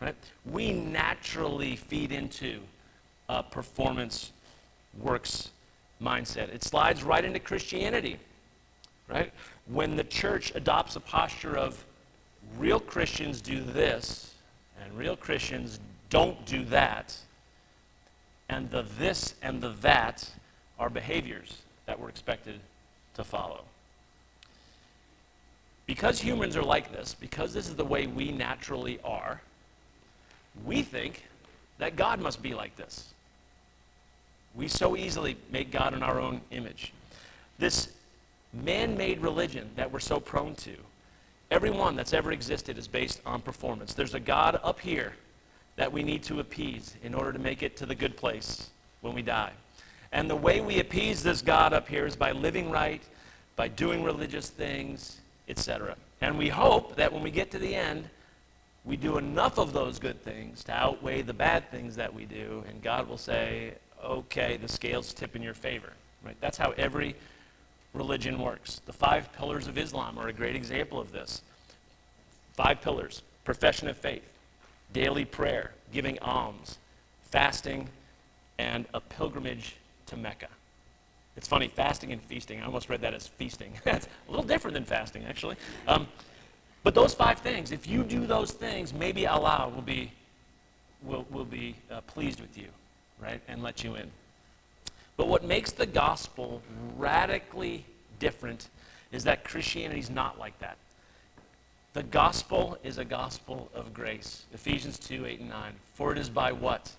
Right? 0.01 0.15
We 0.45 0.73
naturally 0.73 1.75
feed 1.75 2.11
into 2.11 2.59
a 3.29 3.43
performance 3.43 4.31
works 4.99 5.51
mindset. 6.01 6.49
It 6.53 6.63
slides 6.63 7.03
right 7.03 7.23
into 7.23 7.39
Christianity. 7.39 8.17
Right? 9.07 9.31
When 9.67 9.95
the 9.95 10.03
church 10.03 10.51
adopts 10.55 10.95
a 10.95 10.99
posture 10.99 11.57
of 11.57 11.83
real 12.57 12.79
Christians 12.79 13.41
do 13.41 13.61
this 13.61 14.33
and 14.81 14.97
real 14.97 15.15
Christians 15.15 15.79
don't 16.09 16.45
do 16.45 16.65
that, 16.65 17.17
and 18.49 18.69
the 18.71 18.83
this 18.97 19.35
and 19.41 19.61
the 19.61 19.69
that 19.69 20.29
are 20.79 20.89
behaviors 20.89 21.61
that 21.85 21.99
we're 21.99 22.09
expected 22.09 22.59
to 23.15 23.23
follow. 23.23 23.63
Because 25.85 26.19
humans 26.19 26.55
are 26.55 26.63
like 26.63 26.91
this, 26.91 27.13
because 27.13 27.53
this 27.53 27.67
is 27.67 27.75
the 27.75 27.85
way 27.85 28.07
we 28.07 28.31
naturally 28.31 28.99
are, 29.03 29.41
we 30.65 30.81
think 30.81 31.23
that 31.77 31.95
God 31.95 32.19
must 32.19 32.41
be 32.41 32.53
like 32.53 32.75
this. 32.75 33.13
We 34.53 34.67
so 34.67 34.97
easily 34.97 35.37
make 35.51 35.71
God 35.71 35.93
in 35.93 36.03
our 36.03 36.19
own 36.19 36.41
image. 36.51 36.93
This 37.57 37.89
man 38.53 38.97
made 38.97 39.21
religion 39.21 39.69
that 39.75 39.91
we're 39.91 39.99
so 39.99 40.19
prone 40.19 40.55
to, 40.55 40.75
every 41.51 41.69
one 41.69 41.95
that's 41.95 42.13
ever 42.13 42.31
existed 42.31 42.77
is 42.77 42.87
based 42.87 43.21
on 43.25 43.41
performance. 43.41 43.93
There's 43.93 44.13
a 44.13 44.19
God 44.19 44.59
up 44.63 44.79
here 44.79 45.13
that 45.77 45.91
we 45.91 46.03
need 46.03 46.23
to 46.23 46.39
appease 46.39 46.95
in 47.03 47.13
order 47.13 47.31
to 47.31 47.39
make 47.39 47.63
it 47.63 47.77
to 47.77 47.85
the 47.85 47.95
good 47.95 48.17
place 48.17 48.69
when 49.01 49.15
we 49.15 49.21
die. 49.21 49.53
And 50.11 50.29
the 50.29 50.35
way 50.35 50.59
we 50.59 50.79
appease 50.79 51.23
this 51.23 51.41
God 51.41 51.73
up 51.73 51.87
here 51.87 52.05
is 52.05 52.15
by 52.15 52.31
living 52.31 52.69
right, 52.69 53.01
by 53.55 53.67
doing 53.67 54.03
religious 54.03 54.49
things, 54.49 55.19
etc. 55.47 55.95
And 56.21 56.37
we 56.37 56.49
hope 56.49 56.95
that 56.95 57.13
when 57.13 57.23
we 57.23 57.31
get 57.31 57.51
to 57.51 57.59
the 57.59 57.73
end, 57.73 58.09
we 58.85 58.95
do 58.95 59.17
enough 59.17 59.57
of 59.57 59.73
those 59.73 59.99
good 59.99 60.21
things 60.23 60.63
to 60.65 60.71
outweigh 60.71 61.21
the 61.21 61.33
bad 61.33 61.69
things 61.71 61.95
that 61.97 62.13
we 62.13 62.25
do, 62.25 62.63
and 62.69 62.81
God 62.81 63.07
will 63.07 63.17
say, 63.17 63.73
okay, 64.03 64.57
the 64.57 64.67
scales 64.67 65.13
tip 65.13 65.35
in 65.35 65.41
your 65.41 65.53
favor. 65.53 65.91
Right? 66.23 66.37
That's 66.39 66.57
how 66.57 66.73
every 66.77 67.15
religion 67.93 68.39
works. 68.39 68.81
The 68.85 68.93
five 68.93 69.31
pillars 69.33 69.67
of 69.67 69.77
Islam 69.77 70.17
are 70.17 70.29
a 70.29 70.33
great 70.33 70.55
example 70.55 70.99
of 70.99 71.11
this. 71.11 71.41
Five 72.53 72.81
pillars 72.81 73.21
profession 73.43 73.87
of 73.87 73.95
faith, 73.95 74.27
daily 74.93 75.25
prayer, 75.25 75.71
giving 75.91 76.19
alms, 76.19 76.77
fasting, 77.23 77.89
and 78.57 78.85
a 78.93 78.99
pilgrimage 78.99 79.75
to 80.07 80.17
Mecca. 80.17 80.47
It's 81.35 81.47
funny, 81.47 81.67
fasting 81.67 82.11
and 82.11 82.21
feasting. 82.21 82.61
I 82.61 82.65
almost 82.65 82.89
read 82.89 83.01
that 83.01 83.13
as 83.13 83.27
feasting. 83.27 83.73
That's 83.83 84.07
a 84.27 84.31
little 84.31 84.45
different 84.45 84.73
than 84.73 84.85
fasting, 84.85 85.23
actually. 85.25 85.55
Um, 85.87 86.07
but 86.83 86.95
those 86.95 87.13
five 87.13 87.39
things, 87.39 87.71
if 87.71 87.87
you 87.87 88.03
do 88.03 88.25
those 88.25 88.51
things, 88.51 88.93
maybe 88.93 89.27
Allah 89.27 89.71
will 89.73 89.81
be, 89.81 90.11
will, 91.03 91.25
will 91.29 91.45
be 91.45 91.75
uh, 91.91 92.01
pleased 92.01 92.39
with 92.41 92.57
you, 92.57 92.67
right, 93.21 93.41
and 93.47 93.61
let 93.61 93.83
you 93.83 93.95
in. 93.95 94.09
But 95.15 95.27
what 95.27 95.43
makes 95.43 95.71
the 95.71 95.85
gospel 95.85 96.61
radically 96.97 97.85
different 98.19 98.69
is 99.11 99.23
that 99.25 99.43
Christianity 99.43 99.99
is 99.99 100.09
not 100.09 100.39
like 100.39 100.57
that. 100.59 100.77
The 101.93 102.03
gospel 102.03 102.77
is 102.83 102.97
a 102.97 103.05
gospel 103.05 103.69
of 103.73 103.93
grace. 103.93 104.43
Ephesians 104.53 104.99
2 104.99 105.25
8 105.25 105.39
and 105.39 105.49
9. 105.49 105.73
For 105.95 106.11
it 106.11 106.17
is 106.17 106.29
by 106.29 106.51
what? 106.51 106.91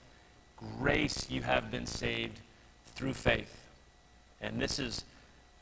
Grace 0.78 1.30
you 1.30 1.42
have 1.42 1.70
been 1.70 1.86
saved 1.86 2.40
through 2.94 3.14
faith. 3.14 3.64
And 4.40 4.60
this 4.60 4.78
is 4.78 5.04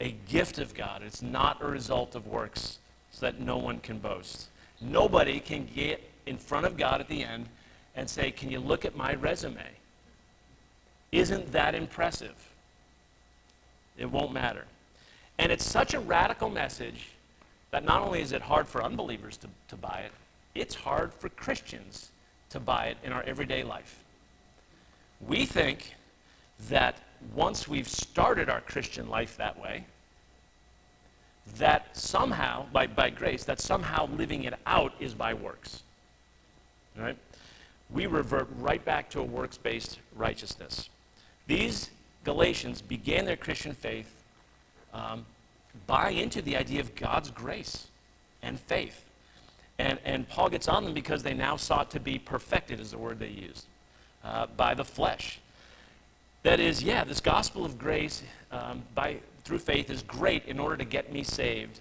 a 0.01 0.13
gift 0.29 0.59
of 0.59 0.75
God. 0.75 1.03
It's 1.03 1.23
not 1.23 1.63
a 1.63 1.67
result 1.67 2.15
of 2.15 2.27
works, 2.27 2.79
so 3.11 3.27
that 3.27 3.41
no 3.41 3.57
one 3.57 3.81
can 3.81 3.99
boast. 3.99 4.49
Nobody 4.81 5.41
can 5.41 5.69
get 5.75 6.03
in 6.27 6.39
front 6.39 6.67
of 6.67 6.77
God 6.77 7.01
at 7.01 7.09
the 7.09 7.23
end 7.23 7.47
and 7.95 8.09
say, 8.09 8.31
Can 8.31 8.51
you 8.51 8.61
look 8.61 8.85
at 8.85 8.97
my 8.97 9.15
resume? 9.15 9.71
Isn't 11.13 11.53
that 11.53 11.75
impressive? 11.75 12.35
It 13.97 14.11
won't 14.11 14.33
matter. 14.33 14.65
And 15.39 15.53
it's 15.53 15.65
such 15.65 15.95
a 15.95 16.01
radical 16.01 16.51
message 16.51 17.09
that 17.77 17.85
not 17.85 18.01
only 18.01 18.23
is 18.23 18.33
it 18.33 18.41
hard 18.41 18.67
for 18.67 18.83
unbelievers 18.83 19.37
to, 19.37 19.49
to 19.69 19.77
buy 19.77 20.03
it, 20.07 20.13
it's 20.55 20.75
hard 20.75 21.13
for 21.13 21.29
Christians 21.29 22.11
to 22.49 22.59
buy 22.59 22.87
it 22.87 22.97
in 23.05 23.13
our 23.13 23.23
everyday 23.25 23.63
life. 23.63 24.03
We 25.21 25.45
think 25.45 25.95
that 26.71 26.97
once 27.35 27.69
we've 27.69 27.87
started 27.87 28.49
our 28.49 28.63
Christian 28.63 29.11
life 29.11 29.37
that 29.37 29.61
way, 29.61 29.85
that 31.59 31.95
somehow, 31.95 32.65
by, 32.73 32.87
by 32.87 33.11
grace, 33.11 33.45
that 33.45 33.61
somehow 33.61 34.07
living 34.07 34.45
it 34.45 34.55
out 34.65 34.95
is 34.99 35.13
by 35.13 35.35
works. 35.35 35.83
Right? 36.99 37.19
We 37.91 38.07
revert 38.07 38.49
right 38.57 38.83
back 38.83 39.11
to 39.11 39.21
a 39.21 39.23
works 39.23 39.59
based 39.59 39.99
righteousness. 40.15 40.89
These 41.47 41.91
Galatians 42.25 42.81
began 42.81 43.27
their 43.27 43.37
Christian 43.37 43.75
faith 43.75 44.25
um, 44.95 45.27
buy 45.87 46.11
into 46.11 46.43
the 46.43 46.57
idea 46.57 46.81
of 46.81 46.95
God's 46.95 47.31
grace 47.31 47.89
and 48.43 48.59
faith. 48.59 49.05
And, 49.79 49.99
and 50.05 50.29
Paul 50.29 50.49
gets 50.49 50.69
on 50.69 50.85
them 50.85 50.95
because 50.95 51.23
they 51.23 51.35
now 51.35 51.57
sought 51.57 51.91
to 51.91 52.01
be 52.01 52.19
perfected, 52.19 52.81
is 52.81 52.93
the 52.93 52.99
word 52.99 53.19
they 53.19 53.29
used, 53.29 53.67
uh, 54.25 54.47
by 54.57 54.75
the 54.75 54.85
flesh. 54.85 55.41
That 56.43 56.61
is, 56.61 56.83
yeah, 56.83 57.05
this 57.05 57.21
gospel 57.21 57.65
of 57.65 57.77
grace 57.77 58.23
um, 58.53 58.83
by, 58.95 59.19
through 59.45 59.59
faith 59.59 59.91
is 59.91 60.03
great 60.03 60.47
in 60.47 60.59
order 60.59 60.77
to 60.77 60.85
get 60.85 61.13
me 61.13 61.23
saved. 61.23 61.81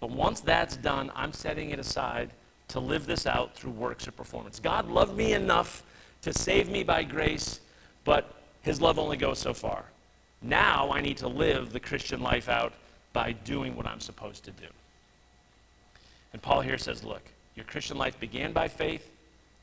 But 0.00 0.10
once 0.10 0.40
that's 0.40 0.76
done, 0.76 1.10
I'm 1.14 1.32
setting 1.32 1.70
it 1.70 1.78
aside 1.78 2.30
to 2.68 2.80
live 2.80 3.06
this 3.06 3.26
out 3.26 3.54
through 3.54 3.70
works 3.70 4.08
or 4.08 4.12
performance. 4.12 4.58
God 4.58 4.88
loved 4.88 5.16
me 5.16 5.34
enough 5.34 5.84
to 6.22 6.32
save 6.32 6.68
me 6.68 6.82
by 6.82 7.04
grace, 7.04 7.60
but 8.04 8.34
his 8.62 8.80
love 8.80 8.98
only 8.98 9.16
goes 9.16 9.38
so 9.38 9.54
far. 9.54 9.84
Now 10.40 10.90
I 10.90 11.00
need 11.00 11.18
to 11.18 11.28
live 11.28 11.72
the 11.72 11.80
Christian 11.80 12.20
life 12.20 12.48
out 12.48 12.72
by 13.12 13.32
doing 13.32 13.76
what 13.76 13.86
I'm 13.86 14.00
supposed 14.00 14.44
to 14.44 14.50
do. 14.50 14.66
And 16.32 16.40
Paul 16.40 16.62
here 16.62 16.78
says, 16.78 17.04
look, 17.04 17.22
your 17.54 17.64
Christian 17.64 17.98
life 17.98 18.18
began 18.18 18.52
by 18.52 18.68
faith, 18.68 19.10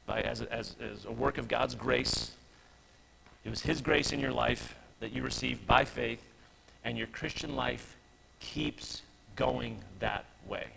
by, 0.05 0.21
as, 0.21 0.41
a, 0.41 0.53
as, 0.53 0.75
as 0.81 1.05
a 1.05 1.11
work 1.11 1.37
of 1.37 1.47
God's 1.47 1.75
grace. 1.75 2.31
It 3.43 3.49
was 3.49 3.61
His 3.61 3.81
grace 3.81 4.11
in 4.11 4.19
your 4.19 4.31
life 4.31 4.75
that 4.99 5.11
you 5.13 5.23
received 5.23 5.65
by 5.65 5.85
faith, 5.85 6.21
and 6.83 6.97
your 6.97 7.07
Christian 7.07 7.55
life 7.55 7.95
keeps 8.39 9.01
going 9.35 9.79
that 9.99 10.25
way. 10.47 10.67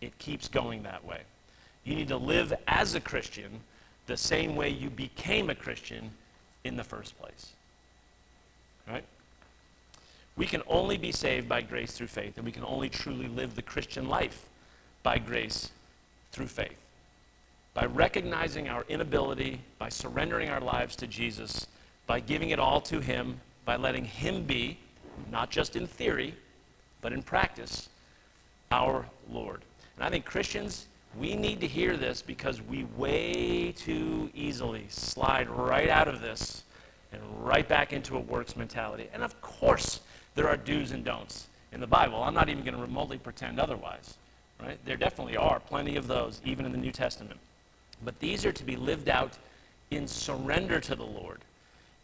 It 0.00 0.16
keeps 0.18 0.48
going 0.48 0.82
that 0.84 1.04
way. 1.04 1.20
You 1.84 1.94
need 1.94 2.08
to 2.08 2.16
live 2.16 2.52
as 2.66 2.94
a 2.94 3.00
Christian 3.00 3.60
the 4.06 4.16
same 4.16 4.56
way 4.56 4.68
you 4.68 4.90
became 4.90 5.50
a 5.50 5.54
Christian 5.54 6.10
in 6.64 6.76
the 6.76 6.84
first 6.84 7.18
place. 7.20 7.52
Right? 8.88 9.04
We 10.36 10.46
can 10.46 10.62
only 10.66 10.96
be 10.96 11.12
saved 11.12 11.48
by 11.48 11.62
grace 11.62 11.92
through 11.92 12.06
faith, 12.06 12.36
and 12.36 12.46
we 12.46 12.52
can 12.52 12.64
only 12.64 12.88
truly 12.88 13.28
live 13.28 13.54
the 13.54 13.62
Christian 13.62 14.08
life 14.08 14.48
by 15.02 15.18
grace 15.18 15.70
through 16.30 16.46
faith. 16.46 16.76
By 17.74 17.86
recognizing 17.86 18.68
our 18.68 18.84
inability, 18.88 19.60
by 19.78 19.88
surrendering 19.88 20.48
our 20.48 20.60
lives 20.60 20.96
to 20.96 21.06
Jesus, 21.06 21.66
by 22.06 22.20
giving 22.20 22.50
it 22.50 22.58
all 22.58 22.80
to 22.82 23.00
Him, 23.00 23.40
by 23.64 23.76
letting 23.76 24.04
Him 24.04 24.44
be, 24.44 24.78
not 25.30 25.50
just 25.50 25.76
in 25.76 25.86
theory, 25.86 26.34
but 27.00 27.12
in 27.12 27.22
practice, 27.22 27.88
our 28.70 29.06
Lord. 29.30 29.62
And 29.96 30.04
I 30.04 30.10
think 30.10 30.24
Christians, 30.24 30.86
we 31.18 31.36
need 31.36 31.60
to 31.60 31.66
hear 31.66 31.96
this 31.96 32.22
because 32.22 32.62
we 32.62 32.84
way 32.96 33.72
too 33.72 34.30
easily 34.34 34.86
slide 34.88 35.50
right 35.50 35.88
out 35.88 36.08
of 36.08 36.20
this 36.20 36.64
and 37.12 37.20
right 37.44 37.68
back 37.68 37.92
into 37.92 38.16
a 38.16 38.20
works 38.20 38.56
mentality. 38.56 39.08
And 39.12 39.22
of 39.22 39.38
course, 39.42 40.00
there 40.34 40.48
are 40.48 40.56
do's 40.56 40.92
and 40.92 41.04
don'ts 41.04 41.48
in 41.72 41.80
the 41.80 41.86
Bible. 41.86 42.22
I'm 42.22 42.34
not 42.34 42.48
even 42.48 42.64
going 42.64 42.74
to 42.74 42.80
remotely 42.80 43.18
pretend 43.18 43.58
otherwise. 43.60 44.16
Right? 44.60 44.78
There 44.84 44.96
definitely 44.96 45.36
are 45.36 45.58
plenty 45.60 45.96
of 45.96 46.06
those, 46.06 46.40
even 46.44 46.66
in 46.66 46.72
the 46.72 46.78
New 46.78 46.92
Testament. 46.92 47.40
But 48.04 48.18
these 48.20 48.46
are 48.46 48.52
to 48.52 48.64
be 48.64 48.76
lived 48.76 49.08
out 49.08 49.32
in 49.90 50.06
surrender 50.06 50.80
to 50.80 50.94
the 50.94 51.04
Lord, 51.04 51.40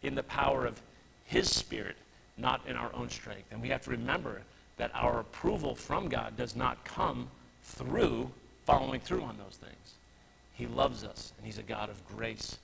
in 0.03 0.15
the 0.15 0.23
power 0.23 0.65
of 0.65 0.81
His 1.25 1.49
Spirit, 1.49 1.95
not 2.37 2.61
in 2.67 2.75
our 2.75 2.93
own 2.93 3.09
strength. 3.09 3.51
And 3.51 3.61
we 3.61 3.69
have 3.69 3.83
to 3.83 3.91
remember 3.91 4.41
that 4.77 4.91
our 4.93 5.19
approval 5.19 5.75
from 5.75 6.09
God 6.09 6.37
does 6.37 6.55
not 6.55 6.83
come 6.83 7.27
through 7.63 8.29
following 8.65 8.99
through 8.99 9.23
on 9.23 9.35
those 9.37 9.57
things. 9.57 9.95
He 10.53 10.67
loves 10.67 11.03
us, 11.03 11.33
and 11.37 11.45
He's 11.45 11.57
a 11.57 11.63
God 11.63 11.89
of 11.89 12.05
grace 12.07 12.59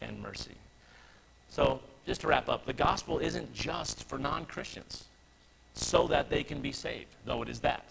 and 0.00 0.20
mercy. 0.22 0.54
So, 1.48 1.80
just 2.08 2.22
to 2.22 2.26
wrap 2.26 2.48
up, 2.48 2.64
the 2.64 2.72
gospel 2.72 3.18
isn't 3.18 3.52
just 3.52 4.02
for 4.04 4.18
non 4.18 4.46
Christians 4.46 5.04
so 5.74 6.08
that 6.08 6.30
they 6.30 6.42
can 6.42 6.62
be 6.62 6.72
saved, 6.72 7.14
though 7.26 7.42
it 7.42 7.50
is 7.50 7.60
that. 7.60 7.84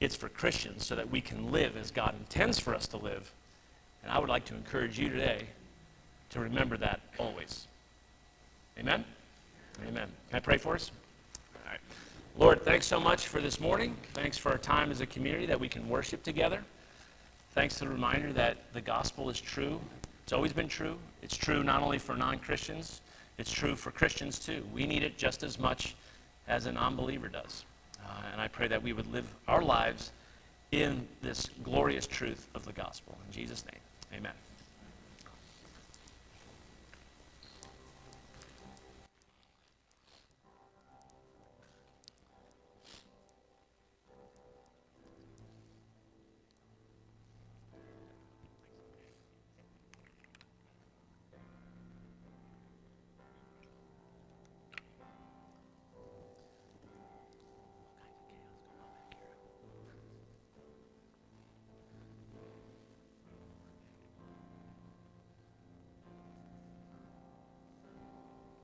It's 0.00 0.14
for 0.14 0.28
Christians 0.28 0.86
so 0.86 0.94
that 0.94 1.10
we 1.10 1.20
can 1.20 1.50
live 1.50 1.76
as 1.76 1.90
God 1.90 2.14
intends 2.18 2.60
for 2.60 2.72
us 2.72 2.86
to 2.88 2.96
live. 2.96 3.32
And 4.02 4.12
I 4.12 4.20
would 4.20 4.28
like 4.28 4.44
to 4.46 4.54
encourage 4.54 4.96
you 4.96 5.08
today 5.08 5.46
to 6.30 6.40
remember 6.40 6.76
that 6.78 7.00
always. 7.18 7.66
Amen? 8.78 9.04
Amen. 9.88 10.08
Can 10.30 10.36
I 10.36 10.40
pray 10.40 10.56
for 10.56 10.76
us? 10.76 10.92
All 11.56 11.72
right. 11.72 11.80
Lord, 12.38 12.62
thanks 12.62 12.86
so 12.86 13.00
much 13.00 13.26
for 13.26 13.40
this 13.40 13.58
morning. 13.58 13.96
Thanks 14.14 14.38
for 14.38 14.52
our 14.52 14.58
time 14.58 14.92
as 14.92 15.00
a 15.00 15.06
community 15.06 15.46
that 15.46 15.58
we 15.58 15.68
can 15.68 15.88
worship 15.88 16.22
together. 16.22 16.62
Thanks 17.54 17.78
for 17.78 17.86
the 17.86 17.90
reminder 17.90 18.32
that 18.34 18.72
the 18.72 18.80
gospel 18.80 19.28
is 19.30 19.40
true. 19.40 19.80
It's 20.22 20.32
always 20.32 20.52
been 20.52 20.68
true. 20.68 20.96
It's 21.22 21.36
true 21.36 21.64
not 21.64 21.82
only 21.82 21.98
for 21.98 22.16
non 22.16 22.38
Christians, 22.38 23.00
it's 23.38 23.52
true 23.52 23.76
for 23.76 23.90
Christians 23.90 24.38
too. 24.38 24.64
We 24.72 24.86
need 24.86 25.02
it 25.02 25.16
just 25.16 25.42
as 25.42 25.58
much 25.58 25.94
as 26.48 26.66
a 26.66 26.72
non 26.72 26.96
believer 26.96 27.28
does. 27.28 27.64
Uh, 28.04 28.08
and 28.32 28.40
I 28.40 28.48
pray 28.48 28.68
that 28.68 28.82
we 28.82 28.92
would 28.92 29.10
live 29.12 29.26
our 29.48 29.62
lives 29.62 30.12
in 30.72 31.06
this 31.20 31.50
glorious 31.62 32.06
truth 32.06 32.48
of 32.54 32.64
the 32.64 32.72
gospel. 32.72 33.16
In 33.26 33.32
Jesus' 33.32 33.64
name, 33.66 34.18
amen. 34.18 34.32